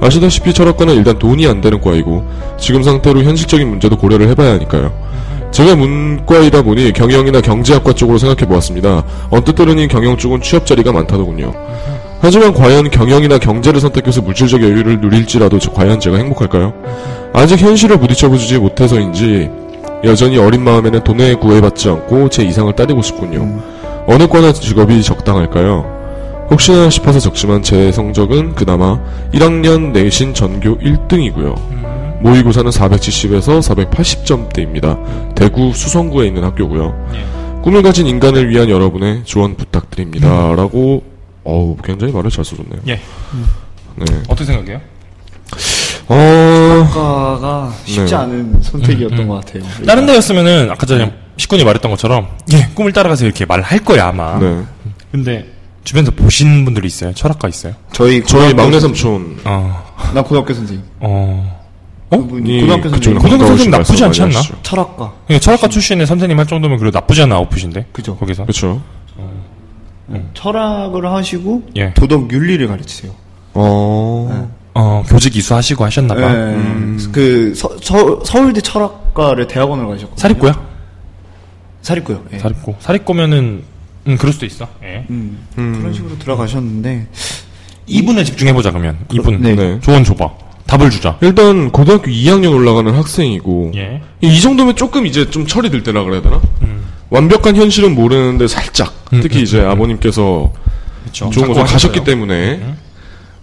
아시다시피 0.00 0.52
철학과는 0.52 0.94
일단 0.96 1.18
돈이 1.20 1.46
안 1.46 1.60
되는 1.60 1.80
과이고 1.80 2.24
지금 2.58 2.82
상태로 2.82 3.22
현실적인 3.22 3.68
문제도 3.68 3.96
고려를 3.96 4.28
해봐야 4.28 4.52
하니까요. 4.54 4.92
제가 5.50 5.74
문과이다 5.76 6.62
보니 6.62 6.92
경영이나 6.92 7.40
경제학과 7.40 7.92
쪽으로 7.92 8.18
생각해 8.18 8.46
보았습니다. 8.48 9.02
언뜻 9.30 9.54
들으니 9.54 9.88
경영 9.88 10.16
쪽은 10.16 10.40
취업 10.42 10.64
자리가 10.64 10.92
많다더군요. 10.92 11.52
하지만 12.20 12.52
과연 12.54 12.90
경영이나 12.90 13.38
경제를 13.38 13.80
선택해서 13.80 14.20
물질적 14.22 14.62
여유를 14.62 15.00
누릴지라도 15.00 15.58
저- 15.58 15.72
과연 15.72 15.98
제가 16.00 16.18
행복할까요? 16.18 16.72
아직 17.32 17.60
현실을 17.60 17.98
부딪혀보지 17.98 18.58
못해서인지 18.58 19.50
여전히 20.04 20.38
어린 20.38 20.62
마음에는 20.62 21.02
돈에 21.02 21.34
구애받지 21.34 21.88
않고 21.88 22.28
제 22.28 22.42
이상을 22.44 22.72
따르고 22.74 23.02
싶군요. 23.02 23.60
어느 24.06 24.26
과나 24.28 24.52
직업이 24.52 25.02
적당할까요? 25.02 25.98
혹시나 26.50 26.90
싶어서 26.90 27.18
적지만 27.20 27.62
제 27.62 27.92
성적은 27.92 28.54
그나마 28.54 28.98
1학년 29.32 29.92
내신 29.92 30.34
전교 30.34 30.78
1등이고요. 30.78 31.54
모의고사는 32.20 32.70
470에서 32.70 33.60
480점대입니다. 33.88 35.34
대구 35.34 35.72
수성구에 35.72 36.26
있는 36.26 36.44
학교고요. 36.44 37.60
꿈을 37.62 37.82
가진 37.82 38.06
인간을 38.06 38.48
위한 38.48 38.68
여러분의 38.68 39.22
조언 39.24 39.56
부탁드립니다. 39.56 40.28
라고 40.54 41.02
어우 41.44 41.76
굉장히 41.82 42.12
말을 42.12 42.30
잘 42.30 42.44
써줬네요. 42.44 42.80
예. 42.88 43.00
네. 43.96 44.04
어떻게 44.28 44.44
생각해요? 44.44 44.80
어 46.08 46.88
과가 46.92 47.72
쉽지 47.84 48.12
네. 48.12 48.16
않은 48.16 48.62
선택이었던 48.62 49.28
것 49.28 49.44
같아요. 49.44 49.62
다른 49.86 50.06
데였으면은 50.06 50.70
아까 50.70 50.86
전에 50.86 51.12
식군이 51.36 51.64
말했던 51.64 51.90
것처럼 51.90 52.28
예 52.52 52.68
꿈을 52.74 52.92
따라가서 52.92 53.24
이렇게 53.24 53.44
말을 53.46 53.64
할 53.64 53.78
거야 53.84 54.08
아마. 54.08 54.38
네. 54.38 54.62
근데 55.12 55.46
주변에서 55.84 56.12
보신 56.12 56.64
분들이 56.64 56.86
있어요? 56.86 57.12
철학과 57.14 57.48
있어요? 57.48 57.74
저희 57.92 58.22
저희 58.24 58.52
막내. 58.54 58.78
삼촌 58.80 59.38
어, 59.44 59.82
나 60.14 60.22
고등학교 60.22 60.52
선생님. 60.54 60.84
어, 61.00 61.59
어? 62.10 62.16
그분이 62.16 62.60
고등학교 62.62 62.88
선생님. 62.88 63.22
고등학교 63.22 63.46
선생님 63.46 63.70
가까우신 63.70 63.70
나쁘지 63.70 64.04
않지 64.04 64.20
많이 64.20 64.30
않나? 64.30 64.38
하시죠. 64.40 64.58
철학과. 64.62 65.12
예, 65.30 65.38
철학과 65.38 65.68
출신의 65.68 66.06
선생님 66.06 66.38
할 66.38 66.46
정도면 66.46 66.78
그래도 66.78 66.98
나쁘지 66.98 67.22
않은 67.22 67.34
아웃풋인데. 67.36 67.86
그죠. 67.92 68.16
거기서. 68.16 68.44
그렇죠. 68.44 68.82
철학을 70.34 71.06
하시고 71.06 71.62
예. 71.76 71.94
도덕 71.94 72.32
윤리를 72.32 72.66
가르치세요. 72.66 73.12
어. 73.54 74.50
어, 74.74 75.04
교직 75.08 75.36
이수하시고 75.36 75.84
하셨나 75.84 76.14
봐. 76.14 76.32
네. 76.32 76.96
그 77.12 77.54
서, 77.54 77.70
서, 77.80 78.20
서울대 78.24 78.60
철학과를 78.60 79.46
대학원을 79.46 79.86
가셨고 79.88 80.16
사립고야? 80.16 80.60
사립고요. 81.82 82.24
예. 82.32 82.38
사립고. 82.38 82.76
사립고면은, 82.80 83.62
음, 84.06 84.16
그럴 84.18 84.32
수도 84.32 84.46
있어. 84.46 84.68
예. 84.82 85.06
음, 85.10 85.38
그런 85.54 85.92
식으로 85.92 86.18
들어가셨는데 86.18 87.06
이분에 87.86 88.24
집중해 88.24 88.52
보자, 88.52 88.70
그러면. 88.70 88.98
이분. 89.12 89.40
네. 89.42 89.54
네. 89.54 89.80
조언 89.80 90.04
줘 90.04 90.14
봐. 90.14 90.30
답을 90.70 90.90
주자. 90.90 91.18
일단 91.20 91.70
고등학교 91.70 92.10
2학년 92.10 92.52
올라가는 92.54 92.94
학생이고 92.94 93.72
예. 93.74 94.00
이 94.20 94.40
정도면 94.40 94.76
조금 94.76 95.04
이제 95.06 95.28
좀 95.28 95.46
철이 95.46 95.68
들 95.70 95.82
때라 95.82 96.04
그래야 96.04 96.22
되나? 96.22 96.40
완벽한 97.10 97.56
현실은 97.56 97.96
모르는데 97.96 98.46
살짝 98.46 98.92
음, 99.12 99.20
특히 99.20 99.38
음, 99.38 99.42
이제 99.42 99.60
아버님께서 99.60 100.52
그쵸. 101.06 101.28
좋은 101.30 101.48
곳에 101.48 101.62
가셨기. 101.64 102.04
때문에 102.04 102.60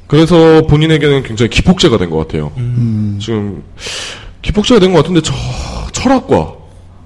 그래서 0.08 0.62
본인에게는 0.68 1.24
굉장히 1.24 1.50
기폭제가 1.50 1.98
된 1.98 2.10
것 2.10 2.18
같아요. 2.18 2.54
음. 2.56 3.20
지금 3.22 3.62
기폭제가 4.42 4.80
된 4.80 4.94
것 4.94 5.00
같은데 5.00 5.20
저 5.22 5.34
철학과 5.92 6.54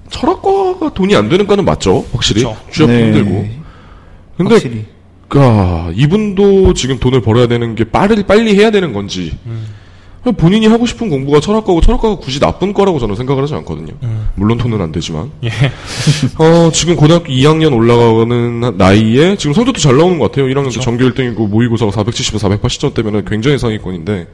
철학과가 0.08 0.94
돈이 0.94 1.16
안 1.16 1.28
되는 1.28 1.48
과는 1.48 1.64
맞죠? 1.64 2.04
확실히 2.12 2.42
그쵸. 2.44 2.56
취업도 2.70 2.92
네. 2.94 3.06
힘들고. 3.06 3.48
근데 4.36 4.54
확실히 4.54 4.84
아, 5.34 5.90
이분도 5.96 6.74
지금 6.74 6.98
돈을 7.00 7.22
벌어야 7.22 7.48
되는 7.48 7.74
게 7.74 7.84
빠르, 7.84 8.22
빨리 8.22 8.54
해야 8.54 8.70
되는 8.70 8.92
건지. 8.92 9.36
본인이 10.30 10.68
하고 10.68 10.86
싶은 10.86 11.10
공부가 11.10 11.40
철학과고 11.40 11.80
철학과가 11.80 12.16
굳이 12.16 12.38
나쁜 12.38 12.72
거라고 12.72 13.00
저는 13.00 13.16
생각을 13.16 13.42
하지 13.42 13.54
않거든요. 13.56 13.92
물론 14.36 14.56
돈은 14.56 14.80
안 14.80 14.92
되지만. 14.92 15.32
예. 15.42 15.48
어, 16.38 16.70
지금 16.72 16.94
고등학교 16.94 17.32
2학년 17.32 17.74
올라가는 17.76 18.76
나이에 18.78 19.36
지금 19.36 19.52
성적도 19.52 19.80
잘 19.80 19.96
나오는 19.96 20.20
것 20.20 20.30
같아요. 20.30 20.46
1학년 20.46 20.72
때 20.72 20.78
전교 20.80 21.04
1등이고 21.06 21.48
모의고사가 21.48 21.90
470에 21.90 22.38
480점 22.60 22.94
때문에 22.94 23.22
굉장히 23.26 23.58
상위권인데 23.58 24.28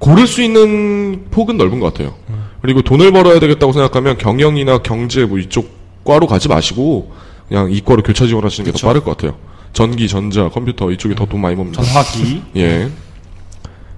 고를 0.00 0.26
수 0.26 0.42
있는 0.42 1.24
폭은 1.30 1.56
넓은 1.56 1.80
것 1.80 1.94
같아요. 1.94 2.14
그리고 2.60 2.82
돈을 2.82 3.10
벌어야 3.12 3.40
되겠다고 3.40 3.72
생각하면 3.72 4.18
경영이나 4.18 4.78
경제 4.78 5.24
뭐 5.24 5.38
이쪽 5.38 5.70
과로 6.04 6.26
가지 6.26 6.48
마시고 6.48 7.10
그냥 7.48 7.70
이과로 7.72 8.02
교차 8.02 8.26
지원하시는 8.26 8.70
게 8.70 8.78
더 8.78 8.86
빠를 8.86 9.00
것 9.02 9.16
같아요. 9.16 9.36
전기, 9.72 10.08
전자, 10.08 10.48
컴퓨터 10.48 10.90
이쪽이 10.90 11.14
더돈 11.14 11.40
많이 11.40 11.54
법니다. 11.56 11.82
전화기. 11.82 12.42
예. 12.56 12.88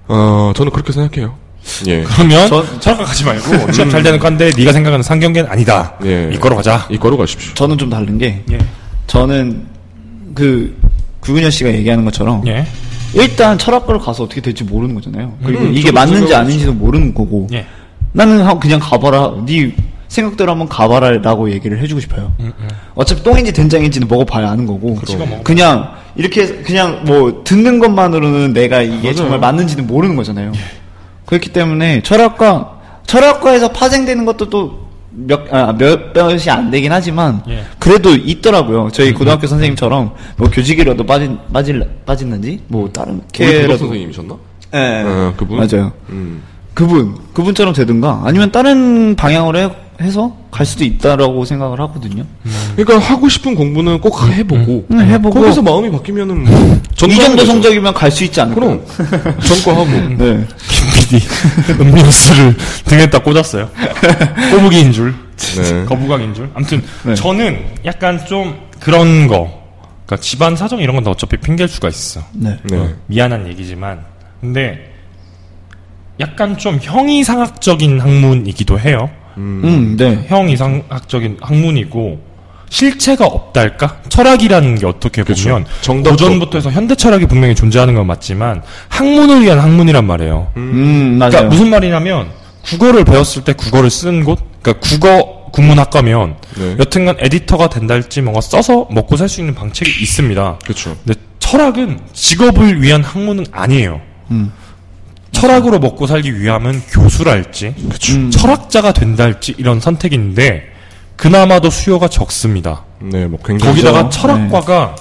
어, 0.09 0.53
저는 0.57 0.73
그렇게 0.73 0.93
생각해요. 0.93 1.35
예. 1.87 2.03
그러면 2.03 2.49
전- 2.49 2.81
철학과 2.81 3.05
가지 3.05 3.25
말고 3.25 3.71
취업 3.73 3.91
잘 3.91 4.03
되는 4.03 4.19
과인데 4.19 4.51
네가 4.57 4.73
생각하는 4.73 5.03
상경계는 5.03 5.51
아니다. 5.51 5.95
예. 6.05 6.31
이거로 6.33 6.57
가자. 6.57 6.87
이과로 6.91 7.17
가십시오. 7.19 7.53
저는 7.55 7.77
좀 7.77 7.91
다른 7.91 8.17
게 8.17 8.43
예. 8.51 8.59
저는 9.07 9.67
그 10.35 10.75
구근현 11.21 11.51
씨가 11.51 11.71
얘기하는 11.71 12.05
것처럼 12.05 12.47
예. 12.47 12.65
일단 13.15 13.59
철학과를 13.59 14.01
가서 14.01 14.25
어떻게 14.25 14.41
될지 14.41 14.65
모르는 14.65 14.95
거잖아요. 14.95 15.35
그리고 15.45 15.65
음, 15.65 15.73
이게 15.73 15.83
저도 15.89 15.93
맞는지 15.95 16.19
생각하고 16.21 16.47
아닌지도 16.47 16.73
모르는 16.75 17.13
거고 17.15 17.47
예. 17.53 17.67
나는 18.13 18.41
하- 18.43 18.59
그냥 18.59 18.81
가봐라. 18.81 19.33
네 19.47 19.73
생각대로 20.09 20.53
한번 20.53 20.69
가봐라라고 20.71 21.51
얘기를 21.53 21.79
해주고 21.81 22.01
싶어요. 22.01 22.33
음, 22.41 22.51
어차피 22.95 23.23
똥인지 23.23 23.53
된장인지는 23.53 24.09
먹어봐야 24.09 24.51
아는 24.53 24.65
거고. 24.65 24.95
먹어봐야 25.07 25.43
그냥 25.43 25.91
이렇게 26.19 26.43
해서 26.43 26.55
그냥 26.65 27.05
뭐 27.07 27.43
듣는 27.45 27.79
것만으로는 27.79 28.53
내가 28.53 28.83
이게 28.83 28.97
맞아요. 29.09 29.15
정말 29.15 29.39
맞는지는 29.39 29.87
모르는 29.87 30.17
거잖아요. 30.17 30.53
예. 30.55 30.59
그렇기 31.25 31.53
때문에 31.53 32.03
철학과 32.03 32.79
철학과에서 33.07 33.69
파생되는 33.69 34.25
것도 34.25 34.51
또 34.51 34.89
몇, 35.11 35.53
아, 35.53 35.73
몇 35.79 36.13
몇이 36.13 36.51
안 36.51 36.71
되긴 36.71 36.93
하지만 36.93 37.43
예. 37.49 37.65
그래도 37.79 38.15
있더라고요. 38.15 38.91
저희 38.93 39.15
고등학교 39.15 39.47
선생님처럼 39.47 40.13
뭐 40.37 40.51
교직이라도 40.51 41.07
빠진 41.07 41.39
빠질 41.53 41.89
빠졌는지 42.05 42.61
뭐 42.67 42.91
다른 42.93 43.15
우리 43.15 43.23
캐라도 43.33 43.63
도덕 43.63 43.79
선생님이셨나? 43.79 44.37
예, 44.75 44.79
예. 44.79 45.05
아, 45.07 45.33
그분? 45.37 45.57
맞아요. 45.59 45.93
음. 46.11 46.43
그분 46.75 47.17
그분처럼 47.33 47.75
되든가 47.75 48.23
아니면 48.25 48.51
다른 48.53 49.15
방향으로 49.17 49.59
해, 49.59 49.71
해서 50.01 50.37
갈 50.51 50.65
수도 50.65 50.85
있다라고 50.85 51.45
생각을 51.45 51.81
하거든요. 51.81 52.25
그러니까 52.77 52.99
하고 53.05 53.29
싶은 53.29 53.55
공부는 53.57 54.01
꼭 54.01 54.23
해보고 54.29 54.87
음, 54.93 55.01
해보고. 55.01 55.41
거기서 55.41 55.61
마음이 55.63 55.91
바뀌면은 55.91 56.45
뭐 56.45 56.79
이 57.09 57.17
정도. 57.17 57.45
성적이면 57.45 57.95
갈 57.95 58.11
수 58.11 58.25
있지 58.25 58.41
않을까? 58.41 58.61
그럼 58.61 58.85
전과하고 59.45 59.85
네. 60.19 60.47
김PD 60.69 61.27
음료수를 61.81 62.57
등에다 62.85 63.19
꽂았어요. 63.21 63.69
꼬부기인 64.53 64.93
줄. 64.93 65.15
네. 65.57 65.85
거부감인 65.85 66.35
줄. 66.35 66.51
아무튼 66.55 66.83
네. 67.05 67.15
저는 67.15 67.59
약간 67.85 68.25
좀 68.27 68.57
그런 68.81 69.27
거. 69.29 69.59
그러니까 70.07 70.23
집안 70.23 70.57
사정 70.57 70.81
이런 70.81 70.95
건다 70.97 71.11
어차피 71.11 71.37
핑계일 71.37 71.69
수가 71.69 71.89
있어. 71.89 72.21
네. 72.33 72.57
네. 72.65 72.95
미안한 73.07 73.47
얘기지만 73.49 74.01
근데 74.41 74.93
약간 76.21 76.57
좀 76.59 76.79
형이상학적인 76.81 78.01
학문이기도 78.01 78.79
해요. 78.81 79.09
음, 79.39 79.97
네. 79.97 80.25
형 80.29 80.49
이상학적인 80.51 81.39
학문이고 81.41 82.21
실체가 82.71 83.25
없달까? 83.27 84.03
철학이라는 84.09 84.75
게 84.79 84.87
어떻게. 84.87 85.23
보면 85.23 85.65
정답도 85.81 86.11
고전부터 86.17 86.59
해서 86.59 86.71
현대 86.71 86.95
철학이 86.95 87.27
분명히 87.27 87.55
존재하는 87.55 87.95
건 87.95 88.07
맞지만 88.07 88.63
학문을 88.89 89.43
위한 89.43 89.59
학문이란 89.59 90.05
말이에요. 90.07 90.53
음, 90.57 91.17
맞아요. 91.19 91.31
그러니까 91.31 91.51
무슨 91.55 91.71
말이냐면 91.71 92.29
국어를 92.65 93.05
배웠을 93.05 93.45
때 93.45 93.55
국어를 93.55 93.89
쓴 93.89 94.25
곳, 94.25 94.39
그러니까 94.61 94.87
국어 94.87 95.39
국문학과면 95.51 96.37
네. 96.59 96.77
여튼간 96.79 97.17
에디터가 97.21 97.71
된다 97.71 97.95
할지 97.95 98.21
뭔가 98.21 98.43
써서 98.43 98.87
먹고 98.91 99.17
살 99.17 99.29
수 99.31 99.41
있는 99.41 99.55
방책이 99.55 99.91
있습니다. 100.03 100.59
그렇죠. 100.63 100.95
근데 101.07 101.19
철학은 101.39 102.01
직업을 102.13 102.83
위한 102.83 103.03
학문은 103.03 103.47
아니에요. 103.51 104.01
음. 104.31 104.53
철학으로 105.43 105.79
먹고 105.79 106.07
살기 106.07 106.41
위함은 106.41 106.83
교수랄지, 106.91 107.75
음. 108.11 108.31
철학자가 108.31 108.93
된다 108.93 109.25
할지 109.25 109.55
이런 109.57 109.79
선택인데 109.81 110.65
그나마도 111.17 111.71
수요가 111.71 112.09
적습니다. 112.09 112.85
네, 113.01 113.27
뭐 113.27 113.39
굉장히 113.45 113.73
거기다가? 113.83 114.09
철학과가 114.09 114.97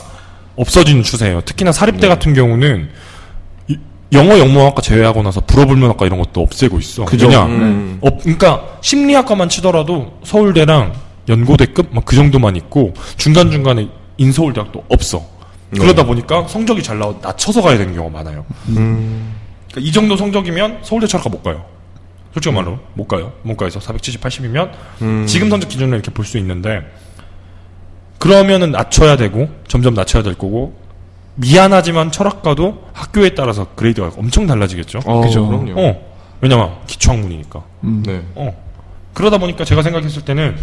없어지는 0.56 1.03
추세예요. 1.03 1.41
특히나 1.41 1.72
사립대 1.72 2.01
네. 2.01 2.08
같은 2.08 2.34
경우는 2.34 2.89
이- 3.67 3.77
영어 4.13 4.38
영문학과 4.39 4.82
제외하고 4.82 5.22
나서 5.24 5.41
불어불문학과 5.41 6.06
이런 6.06 6.20
것도 6.20 6.41
없애고 6.41 6.79
있어. 6.79 7.06
그죠. 7.06 7.27
왜냐? 7.27 7.46
음. 7.46 7.98
어, 8.01 8.17
그러니까 8.17 8.62
심리학과만 8.82 9.50
치더라도 9.50 10.20
서울대랑 10.24 10.94
연고대급 11.29 11.88
막 11.91 12.06
그 12.06 12.15
정도만 12.15 12.56
있고 12.56 12.94
중간 13.17 13.51
중간에 13.51 13.88
인서울대학도 14.17 14.86
없어. 14.89 15.24
네. 15.72 15.79
그러다 15.79 16.03
보니까 16.06 16.48
성적이 16.48 16.82
잘 16.82 16.98
나와 16.98 17.13
낮춰서 17.22 17.62
가야 17.62 17.77
되는 17.77 17.94
경우가 17.94 18.17
많아요. 18.24 18.46
음. 18.70 19.34
그러니까 19.77 19.79
이 19.88 19.91
정도 19.91 20.17
성적이면 20.17 20.79
서울대 20.81 21.07
철학과 21.07 21.29
못 21.29 21.43
가요. 21.43 21.63
솔직히 22.34 22.53
말로 22.53 22.79
못 22.93 23.07
가요. 23.07 23.34
문과에서 23.43 23.79
470, 23.79 24.22
80이면 24.22 24.72
음. 25.01 25.25
지금 25.27 25.50
성적 25.50 25.69
기준으로 25.69 25.96
이렇게 25.96 26.12
볼 26.12 26.25
수 26.25 26.38
있는데 26.39 26.81
그러면은 28.19 28.72
낮춰야 28.72 29.15
되고 29.15 29.48
점점 29.67 29.93
낮춰야 29.93 30.24
될 30.24 30.36
거고 30.38 30.75
미안하지만 31.36 32.12
철학과도 32.12 32.89
학교에 32.93 33.29
따라서 33.36 33.67
그레이드가 33.75 34.12
엄청 34.17 34.48
달라지겠죠. 34.48 35.00
어, 35.05 35.22
그죠. 35.22 35.48
그럼요. 35.48 35.74
어 35.79 36.17
왜냐면 36.41 36.72
기초학문이니까. 36.88 37.63
네. 37.81 38.24
어 38.36 38.55
그러다 39.13 39.38
보니까 39.38 39.63
제가 39.63 39.84
생각했을 39.84 40.25
때는 40.25 40.57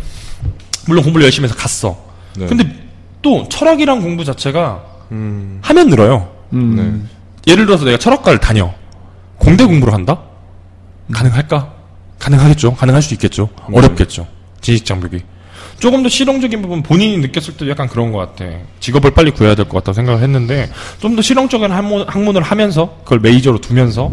물론 0.86 1.04
공부를 1.04 1.24
열심히 1.24 1.48
해서 1.48 1.56
갔어. 1.56 1.96
네. 2.36 2.46
근데 2.46 2.68
또 3.22 3.48
철학이란 3.48 4.02
공부 4.02 4.24
자체가 4.24 4.84
음. 5.12 5.60
하면 5.62 5.88
늘어요. 5.88 6.28
음. 6.52 7.08
예를 7.46 7.66
들어서 7.66 7.84
내가 7.84 7.96
철학과를 7.96 8.40
다녀. 8.40 8.72
공대 9.44 9.64
공부를 9.64 9.92
한다? 9.92 10.20
가능할까? 11.12 11.72
가능하겠죠. 12.18 12.74
가능할 12.74 13.02
수 13.02 13.14
있겠죠. 13.14 13.50
어렵겠죠. 13.72 14.26
지식 14.60 14.84
장벽이. 14.86 15.20
조금 15.78 16.02
더 16.02 16.08
실용적인 16.08 16.62
부분 16.62 16.82
본인이 16.82 17.18
느꼈을 17.18 17.56
때 17.56 17.68
약간 17.68 17.88
그런 17.88 18.12
것 18.12 18.18
같아. 18.18 18.44
직업을 18.80 19.10
빨리 19.10 19.30
구해야 19.32 19.54
될 19.54 19.66
것 19.66 19.72
같다고 19.78 19.92
생각을 19.94 20.22
했는데 20.22 20.70
좀 21.00 21.16
더 21.16 21.22
실용적인 21.22 21.70
학문, 21.70 22.08
학문을 22.08 22.42
하면서 22.42 22.96
그걸 23.04 23.20
메이저로 23.20 23.60
두면서 23.60 24.12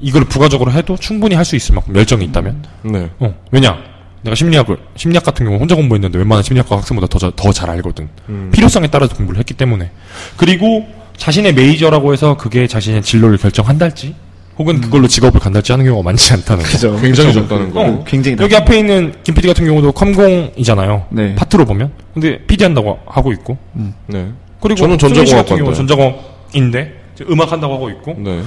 이걸 0.00 0.24
부가적으로 0.24 0.70
해도 0.70 0.96
충분히 0.96 1.34
할 1.34 1.44
수 1.44 1.56
있을 1.56 1.74
만큼 1.74 1.96
열정이 1.96 2.24
있다면 2.26 2.64
네. 2.82 3.10
어, 3.18 3.34
왜냐? 3.50 3.76
내가 4.22 4.34
심리학을, 4.34 4.76
심리학 4.96 5.24
같은 5.24 5.46
경우 5.46 5.58
혼자 5.58 5.74
공부했는데 5.74 6.18
웬만한 6.18 6.42
심리학과 6.42 6.76
학생보다 6.76 7.06
더, 7.06 7.30
더 7.34 7.52
잘 7.52 7.70
알거든. 7.70 8.08
필요성에 8.52 8.88
따라서 8.88 9.14
공부를 9.16 9.38
했기 9.40 9.54
때문에. 9.54 9.90
그리고 10.36 10.86
자신의 11.16 11.54
메이저라고 11.54 12.12
해서 12.12 12.36
그게 12.36 12.66
자신의 12.66 13.02
진로를 13.02 13.38
결정한달지, 13.38 14.14
혹은 14.58 14.80
그걸로 14.80 15.06
직업을 15.06 15.38
간달지 15.40 15.72
하는 15.72 15.84
경우가 15.84 16.02
많지 16.04 16.32
않다는 16.34 16.64
거. 16.64 16.68
그죠. 16.70 16.96
굉장히 17.00 17.32
적다는 17.32 17.70
거. 17.70 17.80
어, 17.80 18.04
굉장히 18.04 18.36
여기 18.40 18.56
앞에 18.56 18.78
있는 18.78 19.14
김 19.22 19.34
PD 19.34 19.46
같은 19.46 19.64
경우도 19.64 19.92
컴공이잖아요. 19.92 21.06
네. 21.10 21.34
파트로 21.36 21.64
보면. 21.64 21.92
근데 22.12 22.38
PD 22.46 22.64
한다고 22.64 22.98
하고 23.06 23.32
있고. 23.32 23.56
네. 24.06 24.32
그리고 24.60 24.74
저는 24.80 24.98
전자공학 24.98 25.46
같은 25.46 25.56
경우 25.58 25.70
과인데. 25.70 25.76
전자공학인데 25.76 27.00
음악 27.30 27.52
한다고 27.52 27.74
하고 27.74 27.90
있고 27.90 28.16
네. 28.18 28.42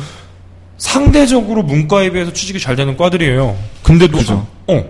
상대적으로 0.78 1.64
문과에 1.64 2.10
비해서 2.10 2.34
취직이 2.34 2.60
잘 2.60 2.76
되는 2.76 2.98
과들이에요. 2.98 3.56
근데도 3.84 4.18
그죠. 4.18 4.46
어 4.68 4.84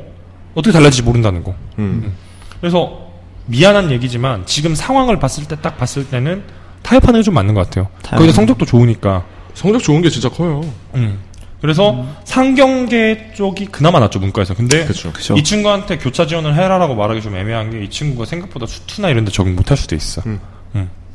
어떻게 0.55 0.71
달라질지 0.71 1.03
모른다는 1.03 1.43
거. 1.43 1.53
음. 1.79 2.13
그래서 2.59 3.07
미안한 3.47 3.91
얘기지만 3.91 4.43
지금 4.45 4.73
상황을 4.75 5.19
봤을 5.19 5.45
때 5.47 5.55
딱 5.57 5.77
봤을 5.77 6.05
때는 6.07 6.43
타협하는 6.83 7.19
게 7.19 7.23
좀 7.23 7.33
맞는 7.33 7.53
것 7.53 7.61
같아요. 7.69 7.87
타협. 8.01 8.19
거기서 8.19 8.35
성적도 8.35 8.65
좋으니까. 8.65 9.23
성적 9.53 9.79
좋은 9.79 10.01
게 10.01 10.09
진짜 10.09 10.29
커요. 10.29 10.61
음. 10.95 11.17
그래서 11.61 12.05
상경계 12.25 13.33
쪽이 13.35 13.67
그나마 13.67 13.99
낫죠 13.99 14.19
문과에서. 14.19 14.55
근데 14.55 14.83
그쵸. 14.85 15.11
그죠. 15.13 15.35
이 15.37 15.43
친구한테 15.43 15.97
교차 15.99 16.25
지원을 16.25 16.55
해라라고 16.55 16.95
말하기 16.95 17.21
좀 17.21 17.35
애매한 17.35 17.69
게 17.69 17.83
이 17.83 17.89
친구가 17.89 18.25
생각보다 18.25 18.65
수투나 18.65 19.09
이런 19.09 19.25
데 19.25 19.31
적응 19.31 19.55
못할 19.55 19.77
수도 19.77 19.95
있어. 19.95 20.21
음. 20.25 20.39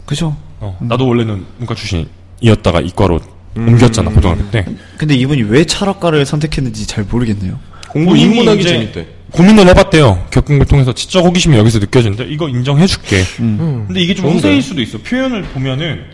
그죠. 0.04 0.36
어, 0.60 0.78
나도 0.80 1.08
원래는 1.08 1.44
문과 1.58 1.74
출신이었다가 1.74 2.80
이과로 2.80 3.18
옮겼잖아 3.56 4.10
고등학교 4.10 4.48
때. 4.50 4.64
근데 4.98 5.14
이분이 5.16 5.42
왜 5.44 5.64
철학과를 5.64 6.24
선택했는지 6.24 6.86
잘 6.86 7.04
모르겠네요. 7.10 7.58
공부 7.88 8.16
인문학이 8.16 8.62
재밌대. 8.62 9.06
고민을 9.32 9.66
해봤대요. 9.68 10.26
겪은 10.30 10.58
걸 10.58 10.66
통해서 10.68 10.92
지적 10.92 11.24
호기심이 11.24 11.56
여기서 11.56 11.80
느껴지는데 11.80 12.26
이거 12.28 12.48
인정해줄게. 12.48 13.16
음. 13.40 13.84
근데 13.88 14.00
이게 14.00 14.14
좀 14.14 14.26
좋은데. 14.26 14.38
허세일 14.38 14.62
수도 14.62 14.80
있어. 14.80 14.98
표현을 14.98 15.42
보면은 15.42 16.04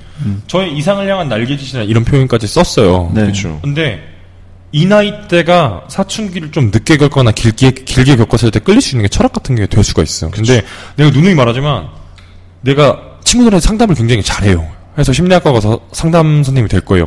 저의 0.47 0.77
이상을 0.77 1.09
향한 1.09 1.29
날개짓이나 1.29 1.83
이런 1.85 2.05
표현까지 2.05 2.47
썼어요. 2.47 3.11
네. 3.15 3.23
그렇죠. 3.23 3.59
근데 3.63 4.01
이 4.73 4.87
나이 4.87 5.13
때가 5.29 5.85
사춘기를 5.89 6.51
좀 6.53 6.71
늦게 6.73 6.97
겪거나 6.97 7.33
길게 7.33 7.73
길게 7.73 8.17
겪었을 8.17 8.51
때 8.51 8.59
끌릴 8.59 8.81
수 8.81 8.91
있는 8.97 9.03
게 9.05 9.09
철학 9.09 9.33
같은 9.33 9.55
게 9.55 9.67
될 9.67 9.85
수가 9.85 10.03
있어. 10.03 10.31
근데 10.31 10.63
내가 10.97 11.11
누누이 11.11 11.35
말하지만 11.35 11.89
내가 12.63 12.99
친구들한테 13.25 13.67
상담을 13.67 13.95
굉장히 13.95 14.23
잘해요. 14.23 14.67
그래서 14.95 15.13
심리학과 15.13 15.53
가서 15.53 15.81
상담 15.93 16.37
선생님이 16.43 16.69
될 16.69 16.81
거예요. 16.81 17.07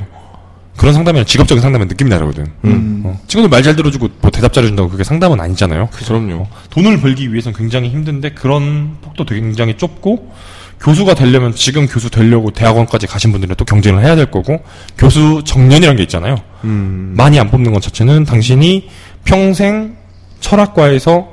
그런 0.77 0.93
상담이랑 0.93 1.25
직업적인 1.25 1.61
상담은 1.61 1.87
느낌이 1.87 2.09
다르거든. 2.09 2.45
음. 2.65 3.01
어. 3.05 3.19
친구들 3.27 3.49
말 3.49 3.63
잘 3.63 3.75
들어주고 3.75 4.09
뭐 4.21 4.29
대답 4.29 4.51
잘해준다고 4.53 4.89
그게 4.89 5.03
상담은 5.03 5.39
아니잖아요. 5.39 5.87
그럼요. 5.93 6.47
돈을 6.69 6.99
벌기 6.99 7.31
위해서는 7.31 7.57
굉장히 7.57 7.89
힘든데 7.89 8.31
그런 8.31 8.97
폭도 9.01 9.25
굉장히 9.25 9.77
좁고 9.77 10.33
교수가 10.81 11.15
되려면 11.15 11.53
지금 11.55 11.87
교수 11.87 12.09
되려고 12.09 12.51
대학원까지 12.51 13.07
가신 13.07 13.31
분들은 13.31 13.55
또 13.55 13.65
경쟁을 13.65 14.03
해야 14.03 14.15
될 14.15 14.29
거고 14.29 14.59
교수 14.97 15.41
정년이라는 15.45 15.97
게 15.97 16.03
있잖아요. 16.03 16.35
음. 16.63 17.13
많이 17.17 17.39
안 17.39 17.49
뽑는 17.49 17.73
것 17.73 17.81
자체는 17.81 18.25
당신이 18.25 18.89
평생 19.23 19.95
철학과에서 20.41 21.27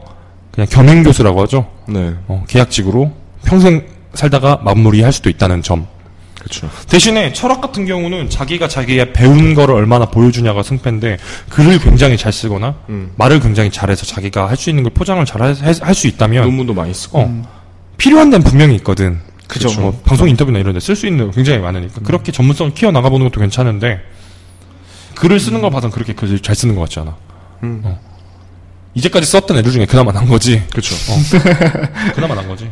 그냥 0.53 0.69
겸임 0.71 1.03
교수라고 1.03 1.43
하죠. 1.43 1.67
네. 1.87 2.15
어, 2.29 2.45
계약직으로 2.49 3.13
평생 3.45 3.87
살다가 4.15 4.61
마무리할 4.65 5.13
수도 5.13 5.29
있다는 5.31 5.63
점. 5.63 5.87
그렇죠. 6.39 6.69
대신에 6.89 7.33
철학 7.33 7.61
같은 7.61 7.87
경우는 7.87 8.29
자기가 8.29 8.67
자기가 8.69 9.13
배운 9.13 9.55
거를 9.55 9.75
얼마나 9.77 10.07
보여주냐가 10.07 10.63
승패인데 10.63 11.19
글을 11.51 11.79
굉장히 11.79 12.17
잘 12.17 12.33
쓰거나 12.33 12.75
음. 12.89 13.13
말을 13.17 13.39
굉장히 13.41 13.71
잘해서 13.71 14.05
자기가 14.07 14.49
할 14.49 14.57
수 14.57 14.69
있는 14.71 14.83
걸 14.83 14.93
포장을 14.93 15.25
잘 15.25 15.41
할 15.41 15.95
수 15.95 16.07
있다면 16.09 16.45
논문도 16.45 16.75
많이 16.75 16.93
쓰고. 16.93 17.19
어, 17.21 17.43
필요한 17.97 18.31
데는 18.31 18.45
분명히 18.45 18.75
있거든. 18.77 19.21
그죠. 19.53 19.81
뭐 19.81 19.93
방송 20.05 20.29
인터뷰나 20.29 20.59
이런 20.59 20.73
데 20.75 20.79
쓸 20.81 20.97
수 20.97 21.07
있는 21.07 21.27
거 21.27 21.33
굉장히 21.33 21.59
많으니까. 21.61 22.01
그렇게 22.03 22.33
전문성을 22.33 22.75
키워 22.75 22.91
나가 22.93 23.09
보는 23.11 23.27
것도 23.29 23.41
괜찮은데, 23.41 24.01
글을 25.17 25.39
쓰는 25.41 25.61
걸 25.61 25.71
봐선 25.71 25.91
그렇게 25.91 26.15
글을 26.15 26.41
잘 26.41 26.55
쓰는 26.55 26.75
것 26.75 26.83
같지 26.83 27.01
않아. 27.01 27.17
음. 27.65 27.81
어. 27.85 28.01
이제까지 28.95 29.27
썼던 29.27 29.57
애들 29.59 29.71
중에 29.73 29.87
그나마 29.87 30.13
난 30.13 30.27
거지. 30.29 30.63
그렇죠. 30.71 30.95
그나마 32.15 32.35
난 32.35 32.47
거지. 32.49 32.71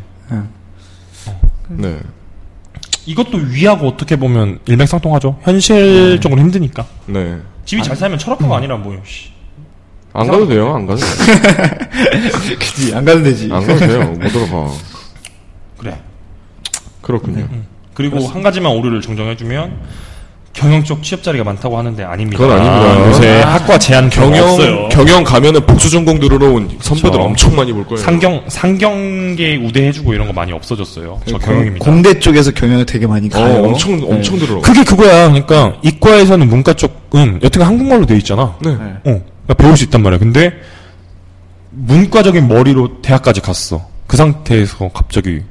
네. 1.69 1.99
이것도 3.07 3.39
위하고 3.39 3.89
어떻게 3.89 4.17
보면 4.17 4.59
일맥상통하죠. 4.67 5.39
현실적으로 5.43 6.41
힘드니까. 6.41 6.87
네. 7.07 7.39
집이 7.65 7.83
잘 7.83 7.97
살면 7.97 8.19
철학과가 8.19 8.57
아니라 8.57 8.77
뭐요, 8.77 9.01
씨. 9.07 9.31
안 10.13 10.27
가도 10.27 10.47
돼요. 10.49 10.75
안 10.75 10.87
가도 10.87 11.01
돼요. 11.01 11.09
그지 12.59 12.95
안 12.95 13.05
가도 13.05 13.23
되지. 13.23 13.49
안 13.53 13.65
가도 13.67 13.79
돼요. 13.79 14.05
못 14.13 14.29
들어가. 14.29 14.71
그렇군요. 17.11 17.47
그리고 17.95 18.27
한 18.27 18.43
가지만 18.43 18.73
오류를 18.73 19.01
정정해주면, 19.01 19.79
경영 20.53 20.83
쪽 20.83 21.03
취업 21.03 21.23
자리가 21.23 21.45
많다고 21.45 21.79
하는데 21.79 22.03
아닙니다. 22.03 22.43
그건 22.43 22.59
아닙니다. 22.59 23.09
요새 23.09 23.41
학과 23.41 23.79
제한 23.79 24.11
경영 24.11 24.33
경영 24.33 24.51
없어요. 24.53 24.89
경영 24.89 25.25
가면은 25.25 25.65
복수 25.65 25.89
전공 25.89 26.19
들으러 26.19 26.49
온 26.51 26.69
선배들 26.81 27.11
그쵸. 27.13 27.23
엄청 27.23 27.55
많이 27.57 27.73
볼 27.73 27.87
거예요. 27.87 28.03
상경 28.03 28.43
상경계 28.49 29.57
우대해주고 29.59 30.13
이런 30.13 30.27
거 30.27 30.33
많이 30.33 30.53
없어졌어요. 30.53 31.21
저 31.25 31.39
경영입니다. 31.39 31.85
공대 31.85 32.19
쪽에서 32.19 32.51
경영을 32.51 32.85
되게 32.85 33.07
많이 33.07 33.29
어, 33.29 33.31
가요. 33.31 33.63
엄청 33.63 33.93
엄청 34.03 34.39
들어. 34.39 34.61
그게 34.61 34.83
그거야. 34.83 35.29
그러니까 35.29 35.75
이과에서는 35.83 36.49
문과 36.49 36.73
쪽은 36.75 37.41
여튼 37.45 37.63
한국말로 37.63 38.05
돼 38.05 38.17
있잖아. 38.17 38.57
네. 38.61 38.71
네. 38.71 38.77
어, 38.77 39.01
그러니까 39.05 39.55
배울 39.57 39.77
수 39.77 39.85
있단 39.85 40.03
말이야. 40.03 40.19
근데 40.19 40.53
문과적인 41.71 42.49
머리로 42.49 43.03
대학까지 43.03 43.41
갔어. 43.41 43.87
그 44.09 44.17
상태에서 44.17 44.91
갑자기 44.93 45.43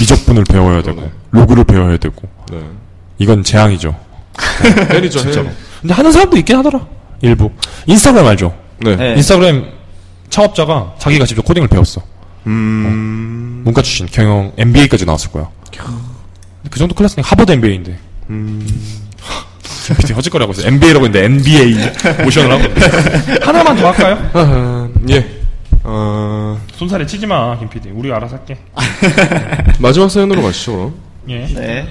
미적분을 0.00 0.44
배워야 0.44 0.82
되고 0.82 0.96
그러네. 0.96 1.12
로그를 1.30 1.64
배워야 1.64 1.96
되고 1.96 2.28
네. 2.50 2.60
이건 3.18 3.42
재앙이죠. 3.42 3.94
때리죠. 4.88 5.20
진짜로. 5.22 5.48
해. 5.48 5.52
근데 5.80 5.94
하는 5.94 6.12
사람도 6.12 6.36
있긴 6.38 6.56
하더라. 6.56 6.86
일부 7.22 7.50
인스타그램 7.86 8.26
알죠? 8.26 8.54
네. 8.80 8.96
네. 8.96 9.14
인스타그램 9.16 9.66
창업자가 10.30 10.94
자기가 10.98 11.24
직접 11.24 11.44
코딩을 11.44 11.68
배웠어. 11.68 12.02
음. 12.46 13.62
문과 13.64 13.82
출신 13.82 14.06
경영 14.06 14.52
MBA까지 14.56 15.04
나왔을 15.04 15.30
거야. 15.30 15.48
근데 15.70 16.70
그 16.70 16.78
정도 16.78 16.94
클래스는 16.94 17.24
하버드 17.24 17.52
MBA인데. 17.52 17.98
음. 18.30 18.66
김PD 19.88 20.12
허짓거리 20.12 20.42
하고 20.42 20.52
있어. 20.52 20.66
MBA라고 20.68 21.06
했는데 21.06 21.24
NBA 21.24 21.76
모션을 22.24 22.52
하고. 22.52 22.74
하나만 23.42 23.76
더 23.76 23.90
할까요? 23.90 24.90
예. 25.08 25.37
어, 25.90 26.60
손살에 26.74 27.06
치지 27.06 27.26
마, 27.26 27.58
김PD. 27.58 27.90
우리가 27.94 28.16
알아서 28.16 28.36
할게. 28.36 28.58
마지막 29.80 30.10
사연으로 30.10 30.42
가시죠, 30.42 30.72
그럼. 30.72 30.94
예. 31.30 31.46
네. 31.46 31.88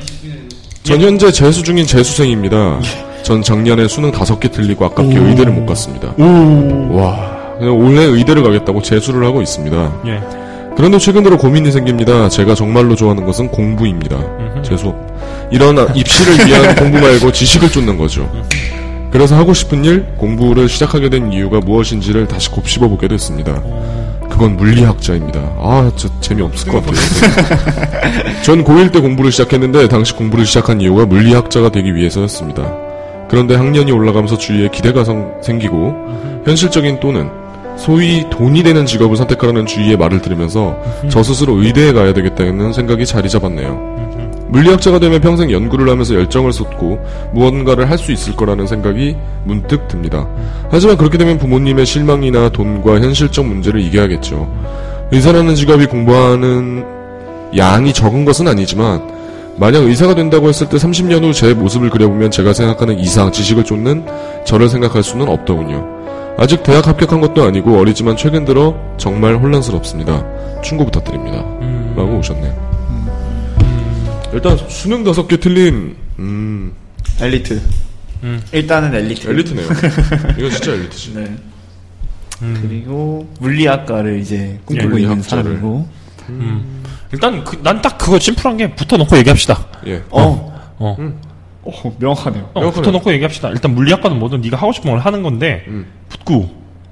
전 0.84 1.02
현재 1.02 1.32
재수 1.32 1.64
중인 1.64 1.86
재수생입니다. 1.88 2.80
전 3.24 3.42
작년에 3.42 3.88
수능 3.88 4.12
다섯 4.12 4.40
개 4.40 4.50
틀리고 4.50 4.86
아깝게 4.86 5.18
의대를 5.18 5.52
못 5.52 5.66
갔습니다. 5.66 6.10
와, 6.96 7.56
그냥 7.58 7.76
올해 7.76 8.04
의대를 8.04 8.44
가겠다고 8.44 8.84
재수를 8.84 9.26
하고 9.26 9.42
있습니다. 9.42 10.02
예. 10.06 10.20
그런데 10.76 11.00
최근 11.00 11.24
들어 11.24 11.36
고민이 11.38 11.72
생깁니다. 11.72 12.30
제가 12.30 12.54
정말로 12.54 12.96
좋아하는 12.96 13.26
것은 13.26 13.50
공부입니다. 13.50 14.62
재수. 14.64 14.94
이런 15.52 15.80
아- 15.80 15.88
입시를 15.96 16.46
위한 16.48 16.76
공부 16.76 17.00
말고 17.00 17.32
지식을 17.32 17.72
쫓는 17.72 17.98
거죠. 17.98 18.30
그래서 19.12 19.36
하고 19.36 19.54
싶은 19.54 19.86
일, 19.86 20.06
공부를 20.18 20.68
시작하게 20.70 21.10
된 21.10 21.32
이유가 21.32 21.60
무엇인지를 21.60 22.28
다시 22.28 22.50
곱씹어 22.52 22.88
보게 22.90 23.08
됐습니다. 23.08 23.62
그건 24.30 24.58
물리학자입니다. 24.58 25.40
아, 25.60 25.90
저 25.96 26.08
재미없을 26.20 26.72
것 26.72 26.86
같아요. 26.86 28.34
전 28.44 28.64
고1 28.64 28.92
때 28.92 29.00
공부를 29.00 29.32
시작했는데 29.32 29.88
당시 29.88 30.14
공부를 30.14 30.46
시작한 30.46 30.82
이유가 30.82 31.06
물리학자가 31.06 31.72
되기 31.72 31.96
위해서였습니다. 31.96 32.72
그런데 33.30 33.56
학년이 33.56 33.92
올라가면서 33.92 34.38
주위에 34.38 34.70
기대가 34.72 35.04
성- 35.04 35.34
생기고 35.42 35.96
현실적인 36.46 37.00
또는 37.00 37.30
소위 37.78 38.26
돈이 38.30 38.64
되는 38.64 38.86
직업을 38.86 39.16
선택하라는 39.18 39.66
주위의 39.66 39.98
말을 39.98 40.22
들으면서 40.22 40.78
저 41.10 41.24
스스로 41.24 41.62
의대에 41.62 41.94
가야 41.94 42.14
되겠다는 42.14 42.74
생각이 42.74 43.06
자리 43.06 43.30
잡았네요. 43.30 43.97
물리학자가 44.50 45.00
되면 45.00 45.20
평생 45.22 45.52
연구를 45.52 45.90
하면서 45.90 46.16
열정을 46.16 46.54
쏟고 46.54 47.00
무언가를 47.34 47.90
할 47.90 47.98
수 47.98 48.12
있을 48.12 48.36
거라는 48.36 48.68
생각이 48.68 49.16
문득 49.44 49.88
듭니다. 49.88 50.28
하지만 50.70 50.98
그렇게 50.98 51.18
되면 51.18 51.38
부모님의 51.40 51.86
실망이나 51.86 52.50
돈과 52.50 53.00
현실적 53.02 53.46
문제를 53.46 53.82
이겨야겠죠. 53.82 54.48
의사라는 55.12 55.56
직업이 55.56 55.86
공부하는 55.88 56.86
양이 57.58 57.92
적은 57.92 58.24
것은 58.26 58.48
아니지만 58.48 59.02
만약 59.58 59.80
의사가 59.84 60.14
된다고 60.16 60.48
했을 60.48 60.70
때 60.70 60.78
30년 60.78 61.24
후 61.24 61.34
제 61.34 61.54
모습을 61.56 61.90
그려보면 61.90 62.30
제가 62.30 62.54
생각하는 62.54 63.00
이상 63.00 63.32
지식을 63.32 63.64
쫓는 63.64 64.06
저를 64.46 64.70
생각할 64.70 65.02
수는 65.02 65.28
없더군요. 65.28 65.84
아직 66.38 66.62
대학 66.62 66.88
합격한 66.88 67.20
것도 67.20 67.44
아니고 67.44 67.80
어리지만 67.80 68.16
최근 68.16 68.46
들어 68.46 68.76
정말 68.98 69.36
혼란스럽습니다. 69.38 70.24
충고 70.62 70.86
부탁드립니다. 70.86 71.44
라고 71.96 72.20
오셨네요. 72.20 72.77
일단 74.34 74.58
수능 74.70 75.04
다섯 75.04 75.28
개 75.28 75.38
틀린 75.38 75.96
음 76.20 76.74
엘리트. 77.22 77.62
일단은 78.52 78.94
엘리트. 78.94 79.30
엘리트네요. 79.30 79.68
이거 80.38 80.50
진짜 80.50 80.72
엘리트지. 80.74 81.14
네. 81.14 81.36
그리고 82.62 83.28
물리학과를 83.40 84.20
이제 84.20 84.60
꿈꾸고 84.66 84.98
예, 85.00 85.04
있는. 85.04 85.22
사람이고. 85.22 85.88
일단 87.14 87.44
난딱 87.64 87.98
그거 87.98 88.20
심플한 88.20 88.58
게 88.58 88.76
붙어놓고 88.76 89.18
얘기합시다. 89.18 89.66
예. 89.88 90.04
어. 90.10 90.54
어. 90.80 90.98
어, 91.64 91.96
명확하네요. 92.00 92.44
어, 92.54 92.60
명확하네요. 92.60 92.72
붙어놓고 92.72 93.12
얘기합시다. 93.14 93.50
일단 93.50 93.74
물리학과는 93.76 94.20
뭐든 94.20 94.42
네가 94.42 94.58
하고 94.58 94.72
싶은 94.74 94.92
걸 94.92 95.00
하는 95.00 95.24
건데 95.24 95.64
음. 95.68 95.86
붙고 96.10 96.50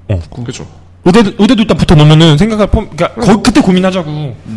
어. 0.08 0.20
그렇죠. 0.42 0.66
의대도, 1.04 1.32
의대도 1.38 1.62
일단 1.62 1.76
붙어 1.76 1.94
놓으면은 1.94 2.36
생각할 2.36 2.66
폼, 2.68 2.86
그니까, 2.88 3.14
거, 3.14 3.40
그때 3.40 3.60
고민하자고. 3.60 4.10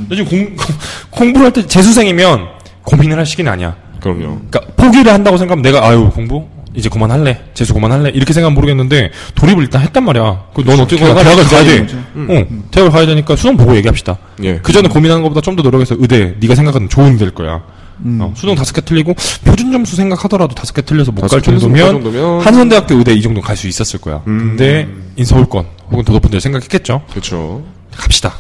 나 0.09 0.15
지금 0.15 0.25
공, 0.25 0.55
공부를 1.11 1.45
할 1.47 1.53
때 1.53 1.65
재수생이면 1.67 2.47
고민을 2.83 3.17
할 3.17 3.25
시기는 3.25 3.51
아니야. 3.51 3.75
그럼요. 4.01 4.39
그러니까 4.49 4.61
포기를 4.77 5.11
한다고 5.13 5.37
생각하면 5.37 5.61
내가 5.61 5.85
아유 5.87 6.09
공부 6.13 6.45
이제 6.75 6.87
그만할래 6.87 7.41
재수 7.53 7.73
그만할래 7.73 8.09
이렇게 8.09 8.31
생각하면 8.31 8.55
모르겠는데 8.55 9.11
돌입을 9.35 9.63
일단 9.63 9.81
했단 9.81 10.03
말이야. 10.05 10.45
그넌 10.53 10.79
어떻게 10.79 10.97
대학을 10.97 11.43
가야 11.45 11.63
돼. 11.63 11.79
거죠. 11.81 11.97
어, 12.15 12.45
대학을 12.71 12.91
가야 12.91 13.05
되니까 13.05 13.35
수능 13.35 13.57
보고 13.57 13.75
얘기합시다. 13.75 14.17
예. 14.43 14.57
그 14.59 14.71
전에 14.71 14.87
고민하는 14.87 15.23
것보다 15.23 15.41
좀 15.41 15.55
더 15.55 15.63
노력해서 15.63 15.95
의대 15.99 16.35
네가 16.39 16.55
생각하는 16.55 16.87
좋은 16.87 17.17
될 17.17 17.31
거야. 17.31 17.61
음. 18.05 18.19
어, 18.21 18.31
수능 18.37 18.55
다섯 18.55 18.71
개 18.73 18.79
틀리고 18.81 19.13
표준 19.43 19.71
점수 19.73 19.95
생각하더라도 19.97 20.55
다섯 20.55 20.73
개 20.73 20.81
틀려서 20.81 21.11
못 21.11 21.27
갈 21.27 21.41
정도면 21.41 22.01
정도면 22.01 22.39
한선대학교 22.41 22.95
의대 22.95 23.13
이 23.13 23.21
정도 23.21 23.41
갈 23.41 23.57
수 23.57 23.67
있었을 23.67 23.99
거야. 23.99 24.21
근데 24.23 24.87
인서울권 25.17 25.65
혹은 25.91 26.05
더 26.05 26.13
높은 26.13 26.29
데 26.29 26.39
생각했겠죠. 26.39 27.01
그렇죠. 27.09 27.61
갑시다. 27.97 28.35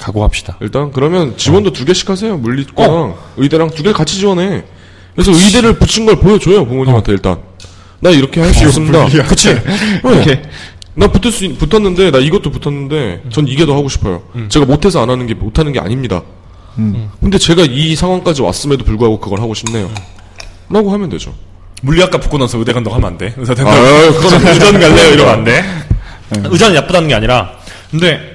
각오합시다. 0.00 0.58
일단 0.60 0.92
그러면 0.92 1.36
지원도 1.36 1.72
두 1.72 1.84
개씩 1.84 2.08
하세요. 2.10 2.36
물리과랑 2.36 2.92
어. 2.92 3.18
의대랑 3.36 3.70
두개 3.70 3.92
같이 3.92 4.18
지원해. 4.18 4.64
그래서 5.14 5.30
의대를 5.32 5.78
붙인 5.78 6.06
걸 6.06 6.16
보여줘요 6.16 6.66
부모님한테 6.66 7.12
일단. 7.12 7.38
나 8.00 8.10
이렇게 8.10 8.40
할 8.40 8.52
수 8.52 8.64
있습니다. 8.66 9.06
그치? 9.28 9.50
이렇게. 10.04 10.42
나 10.94 11.06
붙을 11.06 11.32
수 11.32 11.44
있- 11.46 11.58
붙었는데 11.58 12.10
나 12.10 12.18
이것도 12.18 12.50
붙었는데 12.50 13.22
전 13.30 13.48
이게 13.48 13.64
더 13.64 13.74
하고 13.76 13.88
싶어요. 13.88 14.22
제가 14.48 14.66
못해서 14.66 15.00
안 15.02 15.08
하는 15.10 15.26
게 15.26 15.34
못하는 15.34 15.72
게 15.72 15.80
아닙니다. 15.80 16.22
근데 17.20 17.38
제가 17.38 17.64
이 17.68 17.94
상황까지 17.96 18.42
왔음에도 18.42 18.84
불구하고 18.84 19.20
그걸 19.20 19.40
하고 19.40 19.54
싶네요. 19.54 19.90
라고 20.68 20.90
하면 20.92 21.08
되죠. 21.10 21.34
물리학과 21.82 22.18
붙고 22.18 22.38
나서 22.38 22.58
의대 22.58 22.72
간다고 22.72 22.94
하면 22.96 23.08
안 23.12 23.18
돼. 23.18 23.34
의사 23.36 23.54
된다. 23.54 23.72
아, 23.72 24.10
그건 24.12 24.46
의전 24.46 24.80
갈래요? 24.80 25.12
이러면 25.14 25.34
안 25.34 25.44
돼. 25.44 25.64
의자는 26.44 26.74
나쁘다는 26.76 27.08
게 27.08 27.14
아니라, 27.14 27.52
근데 27.90 28.31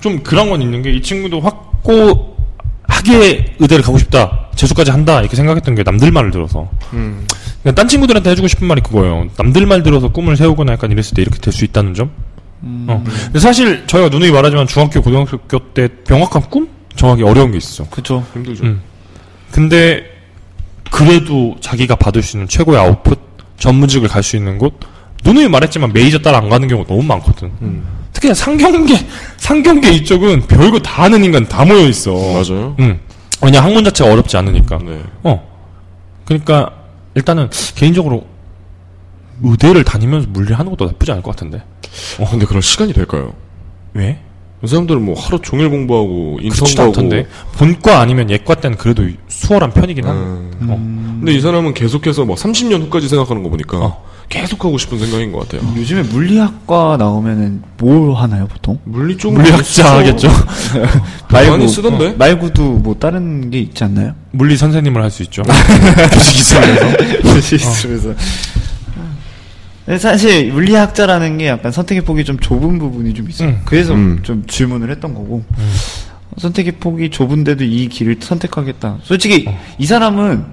좀 0.00 0.22
그런 0.22 0.48
건 0.50 0.62
있는 0.62 0.82
게 0.82 0.90
이 0.90 1.02
친구도 1.02 1.40
확고하게 1.40 3.54
의대를 3.58 3.84
가고 3.84 3.98
싶다, 3.98 4.48
재수까지 4.54 4.90
한다 4.90 5.20
이렇게 5.20 5.36
생각했던 5.36 5.74
게 5.74 5.82
남들 5.82 6.10
말을 6.10 6.30
들어서. 6.30 6.68
그냥 6.90 7.74
딴 7.74 7.88
친구들한테 7.88 8.30
해주고 8.30 8.48
싶은 8.48 8.66
말이 8.66 8.80
그거예요. 8.80 9.26
남들 9.36 9.66
말 9.66 9.82
들어서 9.82 10.08
꿈을 10.08 10.36
세우거나 10.36 10.72
약간 10.72 10.90
이랬을 10.92 11.14
때 11.14 11.22
이렇게 11.22 11.38
될 11.38 11.52
수 11.52 11.64
있다는 11.64 11.94
점. 11.94 12.10
어. 12.88 13.04
근데 13.24 13.38
사실 13.38 13.86
저희가 13.86 14.08
누누이 14.08 14.30
말하지만 14.30 14.66
중학교, 14.66 15.02
고등학교 15.02 15.58
때 15.74 15.88
명확한 16.08 16.42
꿈 16.50 16.68
정하기 16.96 17.22
어려운 17.22 17.50
게 17.52 17.58
있어. 17.58 17.84
그쵸. 17.90 18.24
힘들죠. 18.32 18.64
음. 18.64 18.80
근데 19.50 20.04
그래도 20.90 21.56
자기가 21.60 21.96
받을 21.96 22.22
수 22.22 22.36
있는 22.36 22.48
최고의 22.48 22.78
아웃풋 22.80 23.18
전문직을 23.58 24.08
갈 24.08 24.22
수 24.22 24.36
있는 24.36 24.58
곳 24.58 24.78
누누이 25.24 25.48
말했지만 25.48 25.92
메이저 25.92 26.18
따라 26.18 26.38
안 26.38 26.48
가는 26.48 26.66
경우가 26.68 26.88
너무 26.88 27.02
많거든. 27.02 27.50
특히 28.16 28.34
상경계 28.34 28.94
상경계 29.36 29.92
이쪽은 29.92 30.46
별거 30.46 30.78
다 30.78 31.02
아는 31.02 31.22
인간 31.22 31.46
다 31.46 31.66
모여 31.66 31.86
있어. 31.86 32.12
맞아요. 32.14 32.74
응. 32.80 32.98
왜냐 33.42 33.62
학문 33.62 33.84
자체가 33.84 34.10
어렵지 34.10 34.38
않으니까. 34.38 34.78
네. 34.78 35.02
어. 35.22 35.46
그러니까 36.24 36.70
일단은 37.14 37.50
개인적으로 37.74 38.24
의대를 39.42 39.84
다니면서 39.84 40.28
물리하는 40.30 40.70
것도 40.70 40.86
나쁘지 40.86 41.12
않을 41.12 41.22
것 41.22 41.32
같은데. 41.36 41.62
어, 42.18 42.26
근데 42.30 42.46
그럴 42.46 42.62
시간이 42.62 42.94
될까요? 42.94 43.34
왜? 43.92 44.18
이 44.64 44.66
사람들은 44.66 45.04
뭐 45.04 45.14
하루 45.20 45.38
종일 45.42 45.68
공부하고 45.68 46.38
인턴 46.40 46.56
그렇지도 46.56 46.82
가고. 46.84 46.92
않던데. 46.96 47.26
본과 47.52 48.00
아니면 48.00 48.30
예과 48.30 48.54
때는 48.54 48.78
그래도 48.78 49.06
수월한 49.28 49.74
편이긴 49.74 50.06
한데. 50.06 50.56
음. 50.62 50.68
어. 50.70 50.76
근데 51.18 51.32
이 51.34 51.40
사람은 51.42 51.74
계속해서 51.74 52.24
막 52.24 52.38
30년 52.38 52.80
후까지 52.84 53.08
생각하는 53.10 53.42
거 53.42 53.50
보니까 53.50 53.76
어. 53.76 54.04
계속 54.28 54.64
하고 54.64 54.76
싶은 54.76 54.98
생각인 54.98 55.30
것 55.32 55.48
같아요. 55.48 55.72
요즘에 55.76 56.02
물리학과 56.02 56.96
나오면은 56.98 57.62
뭘 57.78 58.14
하나요, 58.14 58.46
보통? 58.48 58.78
물리 58.84 59.16
쪽은 59.16 59.40
물리학자 59.40 59.98
하겠죠. 59.98 60.28
많이 61.30 61.68
쓰던데? 61.68 62.08
어, 62.08 62.14
말고도 62.18 62.72
뭐 62.78 62.94
다른 62.98 63.50
게 63.50 63.60
있지 63.60 63.84
않나요? 63.84 64.14
물리 64.32 64.56
선생님을 64.56 65.00
할 65.02 65.10
수 65.10 65.22
있죠. 65.22 65.42
교직 66.12 66.40
있으면서. 66.40 66.86
있으면서. 67.54 68.14
근데 69.84 69.98
사실 70.00 70.52
물리학자라는 70.52 71.38
게 71.38 71.46
약간 71.46 71.70
선택의 71.70 72.02
폭이 72.04 72.24
좀 72.24 72.38
좁은 72.40 72.78
부분이 72.80 73.14
좀 73.14 73.28
있어요. 73.30 73.50
음. 73.50 73.60
그래서 73.64 73.94
음. 73.94 74.18
좀 74.24 74.44
질문을 74.46 74.90
했던 74.90 75.14
거고. 75.14 75.44
선택의 76.38 76.72
폭이 76.80 77.10
좁은데도 77.10 77.62
이 77.64 77.88
길을 77.88 78.16
선택하겠다. 78.20 78.98
솔직히 79.04 79.46
이 79.78 79.86
사람은 79.86 80.44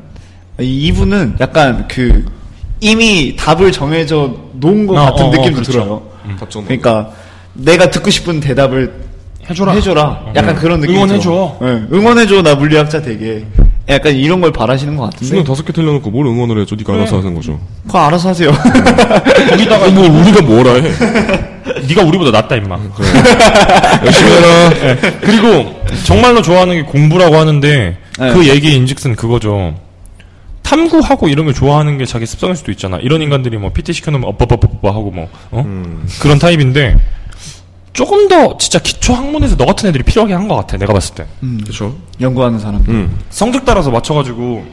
이- 0.61 0.85
이분은 0.87 1.37
약간 1.39 1.87
그 1.89 2.23
이미 2.83 3.33
답을 3.37 3.71
정해져 3.71 4.35
놓은 4.59 4.85
것 4.87 4.97
어, 4.97 5.05
같은 5.05 5.23
어, 5.23 5.27
어, 5.29 5.31
느낌도 5.31 5.53
그렇죠. 5.53 5.71
들어요. 5.71 6.01
답정. 6.37 6.65
그러니까 6.65 7.11
내가 7.53 7.89
듣고 7.89 8.09
싶은 8.09 8.41
대답을 8.41 8.93
해줘라. 9.49 9.71
해줘라. 9.71 10.25
약간 10.35 10.53
그런 10.55 10.81
느낌. 10.81 10.97
응원해줘. 10.97 11.57
네, 11.61 11.67
응원해줘. 11.93 12.41
나 12.41 12.55
물리학자 12.55 13.01
되게. 13.01 13.45
약간 13.87 14.13
이런 14.13 14.41
걸 14.41 14.51
바라시는 14.51 14.97
것 14.97 15.03
같은데. 15.05 15.25
수능 15.25 15.43
다섯 15.45 15.63
개 15.65 15.71
틀려놓고 15.71 16.09
뭘 16.11 16.25
응원을 16.27 16.61
해줘? 16.61 16.75
네가 16.75 16.93
알아서 16.93 17.19
하는 17.19 17.33
거죠. 17.35 17.57
그거 17.87 17.99
알아서 17.99 18.29
하세요. 18.29 18.51
거기다가 19.49 19.89
뭐 19.89 20.09
우리가 20.21 20.41
뭐라 20.41 20.73
해? 20.73 20.81
네가 21.87 22.03
우리보다 22.03 22.31
낫다 22.31 22.55
임마. 22.57 22.79
열심히 24.05 24.31
해라. 24.31 24.99
그리고 25.21 25.81
정말로 26.03 26.41
좋아하는 26.41 26.75
게 26.75 26.81
공부라고 26.83 27.35
하는데 27.37 27.97
네. 28.19 28.33
그 28.33 28.47
얘기 28.47 28.73
인즉슨 28.75 29.15
그거죠. 29.15 29.73
탐구하고 30.73 31.27
이런 31.29 31.45
걸 31.45 31.53
좋아하는 31.53 31.97
게 31.99 32.05
자기 32.05 32.25
습성일 32.25 32.55
수도 32.55 32.71
있잖아. 32.71 32.97
이런 32.97 33.21
인간들이 33.21 33.57
뭐 33.57 33.71
PT 33.71 33.93
시켜놓으면 33.93 34.27
어빠빠빠빠 34.29 34.89
하고 34.89 35.11
뭐 35.11 35.29
어? 35.51 35.63
그런 36.19 36.39
타입인데 36.39 36.97
조금 37.93 38.27
더 38.27 38.57
진짜 38.57 38.79
기초 38.79 39.13
학문에서 39.13 39.55
너 39.55 39.65
같은 39.65 39.87
애들이 39.89 40.03
필요하게 40.03 40.33
한 40.33 40.47
것 40.47 40.55
같아. 40.55 40.77
내가 40.77 40.93
봤을 40.93 41.13
때 41.13 41.25
그렇죠. 41.61 41.95
연구하는 42.19 42.59
사람. 42.59 42.83
음. 42.87 43.19
성적 43.29 43.65
따라서 43.65 43.91
맞춰가지고 43.91 44.65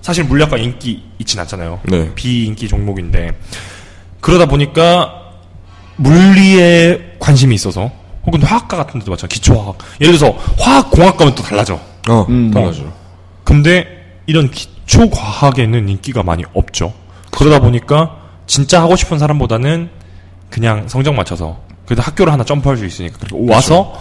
사실 0.00 0.24
물리학과 0.24 0.56
인기 0.56 1.04
있진 1.18 1.38
않잖아요. 1.40 1.80
네. 1.84 2.12
비인기 2.14 2.66
종목인데 2.66 3.38
그러다 4.20 4.46
보니까 4.46 5.12
물리에 5.96 7.16
관심이 7.20 7.54
있어서 7.54 7.90
혹은 8.26 8.42
화학과 8.42 8.76
같은 8.76 8.98
데도 9.00 9.12
마찬가지 9.12 9.40
기초화학 9.40 9.78
예를 10.00 10.18
들어서 10.18 10.36
화학공학 10.58 11.16
과면 11.16 11.34
또 11.36 11.42
달라져 11.42 11.78
어, 12.08 12.26
음. 12.28 12.50
달라죠. 12.52 12.92
근데 13.44 13.86
이런 14.26 14.50
기 14.50 14.66
초과학에는 14.88 15.88
인기가 15.88 16.22
많이 16.24 16.44
없죠 16.54 16.92
그러다 17.30 17.60
보니까 17.60 18.16
진짜 18.46 18.82
하고 18.82 18.96
싶은 18.96 19.18
사람보다는 19.18 19.90
그냥 20.50 20.88
성적 20.88 21.14
맞춰서 21.14 21.60
그래도 21.86 22.02
학교를 22.02 22.32
하나 22.32 22.42
점프할 22.42 22.76
수 22.78 22.84
있으니까 22.86 23.18
그리고 23.20 23.46
와서 23.46 23.92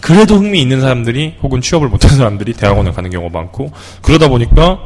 그래도 0.00 0.36
흥미 0.36 0.60
있는 0.60 0.80
사람들이 0.80 1.36
혹은 1.42 1.60
취업을 1.60 1.88
못한 1.88 2.16
사람들이 2.16 2.52
대학원을 2.52 2.92
가는 2.92 3.10
경우가 3.10 3.36
많고 3.38 3.70
그러다 4.02 4.28
보니까 4.28 4.78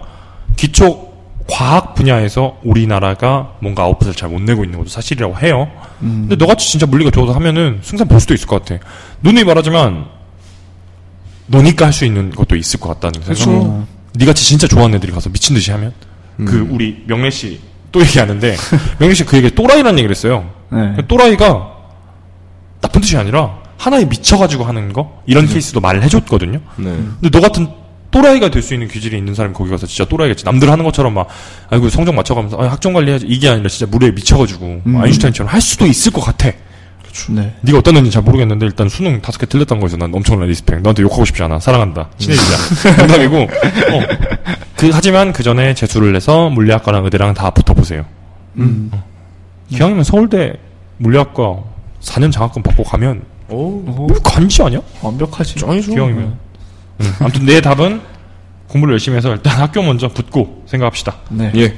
기초 0.56 1.10
과학 1.50 1.94
분야에서 1.94 2.58
우리나라가 2.62 3.54
뭔가 3.60 3.82
아웃풋을 3.82 4.14
잘 4.14 4.28
못 4.30 4.40
내고 4.42 4.64
있는 4.64 4.78
것도 4.78 4.88
사실이라고 4.90 5.38
해요. 5.40 5.68
근데 5.98 6.36
너같이 6.36 6.70
진짜 6.70 6.86
물리가 6.86 7.10
좋아서 7.10 7.32
하면은 7.32 7.80
승산 7.82 8.06
볼 8.08 8.20
수도 8.20 8.32
있을 8.32 8.46
것 8.46 8.64
같아. 8.64 8.82
누누이 9.22 9.44
말하지만 9.44 10.06
너니까 11.46 11.86
할 11.86 11.92
수 11.92 12.04
있는 12.04 12.30
것도 12.30 12.54
있을 12.56 12.78
것 12.80 12.88
같다는 12.90 13.22
생각. 13.34 13.44
그렇죠. 13.44 13.86
니같이 14.16 14.44
진짜 14.44 14.66
좋아하는 14.66 14.96
애들이 14.96 15.12
가서 15.12 15.30
미친 15.30 15.54
듯이 15.54 15.70
하면 15.72 15.92
그 16.46 16.66
우리 16.70 17.04
명래 17.06 17.30
씨 17.30 17.60
또 17.92 18.00
얘기하는데 18.00 18.56
명래 18.98 19.14
씨 19.14 19.24
그 19.24 19.36
얘기 19.36 19.50
또라이라는 19.50 19.98
얘기를 19.98 20.14
했어요. 20.14 20.50
네. 20.70 20.96
또라이가 21.08 21.72
나쁜 22.80 23.00
뜻이 23.02 23.16
아니라 23.18 23.58
하나에 23.76 24.04
미쳐가지고 24.06 24.64
하는 24.64 24.92
거 24.92 25.22
이런 25.26 25.46
케이스도 25.46 25.80
말을 25.80 26.02
해줬거든요. 26.04 26.60
네. 26.76 26.84
근데 27.20 27.30
너 27.30 27.40
같은 27.40 27.68
또라이가 28.10 28.50
될 28.50 28.62
수 28.62 28.74
있는 28.74 28.88
기질이 28.88 29.16
있는 29.16 29.34
사람이 29.34 29.54
거기 29.54 29.70
가서 29.70 29.86
진짜 29.86 30.04
또라이겠지. 30.08 30.44
남들 30.44 30.70
하는 30.70 30.84
것처럼 30.84 31.14
막 31.14 31.28
아이고 31.70 31.88
성적 31.90 32.14
맞춰가면서 32.14 32.58
아, 32.58 32.70
학점 32.70 32.92
관리해야지 32.92 33.26
이게 33.26 33.48
아니라 33.48 33.68
진짜 33.68 33.90
물리에 33.90 34.10
미쳐가지고 34.12 34.82
아인슈타인처럼 34.86 35.52
할 35.52 35.60
수도 35.60 35.86
있을 35.86 36.12
것 36.12 36.20
같아. 36.22 36.50
네. 37.30 37.54
네가 37.60 37.78
어떤 37.78 37.96
애인지 37.96 38.10
잘 38.10 38.22
모르겠는데 38.22 38.66
일단 38.66 38.88
수능 38.88 39.20
다섯 39.20 39.38
개 39.38 39.46
틀렸던 39.46 39.80
거에서 39.80 39.96
난 39.96 40.12
엄청난 40.14 40.48
respect. 40.48 40.80
너한테 40.82 41.02
욕하고 41.02 41.24
싶지 41.24 41.42
않아. 41.42 41.58
사랑한다. 41.58 42.08
친해지자. 42.18 42.96
농담이고. 42.98 43.36
어. 43.36 43.48
그 44.76 44.90
하지만 44.92 45.32
그 45.32 45.42
전에 45.42 45.74
재수를 45.74 46.12
해서 46.12 46.48
물리학과랑 46.50 47.04
의대랑 47.04 47.34
다 47.34 47.50
붙어보세요. 47.50 48.04
음. 48.56 48.90
어. 48.92 49.04
기왕이면 49.70 50.04
서울대 50.04 50.54
물리학과 50.98 51.62
4년 52.00 52.32
장학금 52.32 52.62
받고 52.62 52.82
가면 52.84 53.22
오, 53.48 53.56
오, 53.56 53.80
뭐 53.82 54.06
간지 54.24 54.62
아니야? 54.62 54.80
완벽하지. 55.02 55.56
짱이죠. 55.56 55.92
기왕이면. 55.92 56.38
음. 57.00 57.12
아무튼 57.20 57.44
내 57.46 57.60
답은 57.60 58.00
공부를 58.68 58.92
열심히 58.94 59.16
해서 59.18 59.32
일단 59.32 59.60
학교 59.60 59.82
먼저 59.82 60.08
붙고 60.08 60.64
생각합시다. 60.66 61.16
네. 61.30 61.52
예. 61.56 61.76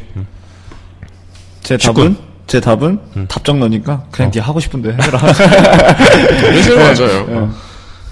제 1.62 1.76
직군. 1.76 1.94
답은 1.94 2.33
제 2.46 2.60
답은 2.60 3.26
답정 3.28 3.58
너니까 3.58 4.04
그냥 4.10 4.30
네 4.30 4.38
하고 4.38 4.60
싶은 4.60 4.82
대로 4.82 4.94
해라. 5.02 5.20
네, 5.32 6.76
맞아요. 6.76 7.26
어. 7.28 7.54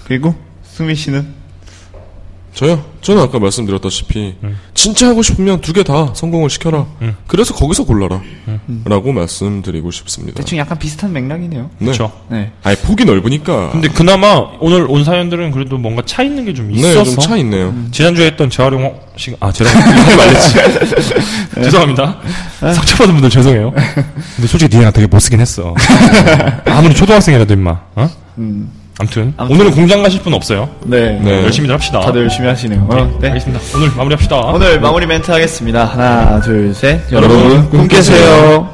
그리고 0.05 0.35
승민 0.63 0.95
씨는 0.95 1.42
저요? 2.53 2.85
저는 3.01 3.21
아까 3.23 3.39
말씀드렸다시피 3.39 4.35
음. 4.43 4.57
진짜 4.75 5.07
하고 5.07 5.23
싶으면 5.23 5.59
두 5.61 5.73
개 5.73 5.81
다 5.83 6.13
성공을 6.13 6.49
시켜라. 6.51 6.85
그래서 7.27 7.53
거기서 7.55 7.83
골라라. 7.83 8.21
음. 8.47 8.83
라고 8.85 9.11
말씀드리고 9.11 9.89
싶습니다. 9.91 10.37
대충 10.37 10.59
약간 10.59 10.77
비슷한 10.77 11.11
맥락이네요. 11.11 11.69
네. 11.79 11.85
그렇죠. 11.85 12.11
네. 12.29 12.51
아예 12.63 12.75
폭이 12.75 13.05
넓으니까. 13.05 13.71
근데 13.71 13.87
그나마 13.87 14.35
오늘 14.59 14.85
온 14.87 15.03
사연들은 15.03 15.51
그래도 15.51 15.77
뭔가 15.79 16.03
차 16.05 16.21
있는 16.23 16.45
게좀 16.45 16.71
네, 16.71 16.77
있어서 16.91 17.03
좀차 17.11 17.37
있네요. 17.37 17.73
지난주에 17.91 18.27
했던 18.27 18.49
재활용 18.51 18.99
시, 19.15 19.35
아, 19.39 19.51
재활용, 19.51 19.81
말렸지. 20.17 20.53
죄송합니다. 21.55 22.19
상처받은 22.59 23.13
분들 23.15 23.29
죄송해요. 23.31 23.71
근데 24.35 24.47
솔직히 24.47 24.77
니가 24.77 24.91
되게 24.91 25.07
못 25.07 25.19
쓰긴 25.19 25.39
했어. 25.39 25.73
아무리 26.65 26.93
초등학생이라도 26.95 27.53
임마, 27.53 27.71
어? 27.95 28.09
아무튼. 28.99 29.33
오늘은 29.39 29.71
공장 29.71 30.03
가실 30.03 30.21
분 30.21 30.33
없어요. 30.33 30.69
네. 30.83 31.19
네. 31.21 31.43
열심히들 31.43 31.73
합시다. 31.73 31.99
다들 32.01 32.23
열심히 32.23 32.47
하시네요. 32.47 32.87
어, 32.89 33.17
네. 33.19 33.29
알겠습니다. 33.29 33.63
오늘 33.75 33.89
마무리합시다. 33.95 34.35
오늘 34.37 34.79
마무리 34.79 35.05
멘트 35.07 35.31
하겠습니다. 35.31 35.85
하나, 35.85 36.39
둘, 36.41 36.73
셋. 36.73 37.01
여러분, 37.11 37.39
여러분, 37.39 37.69
꿈 37.69 37.87
깨세요. 37.87 38.69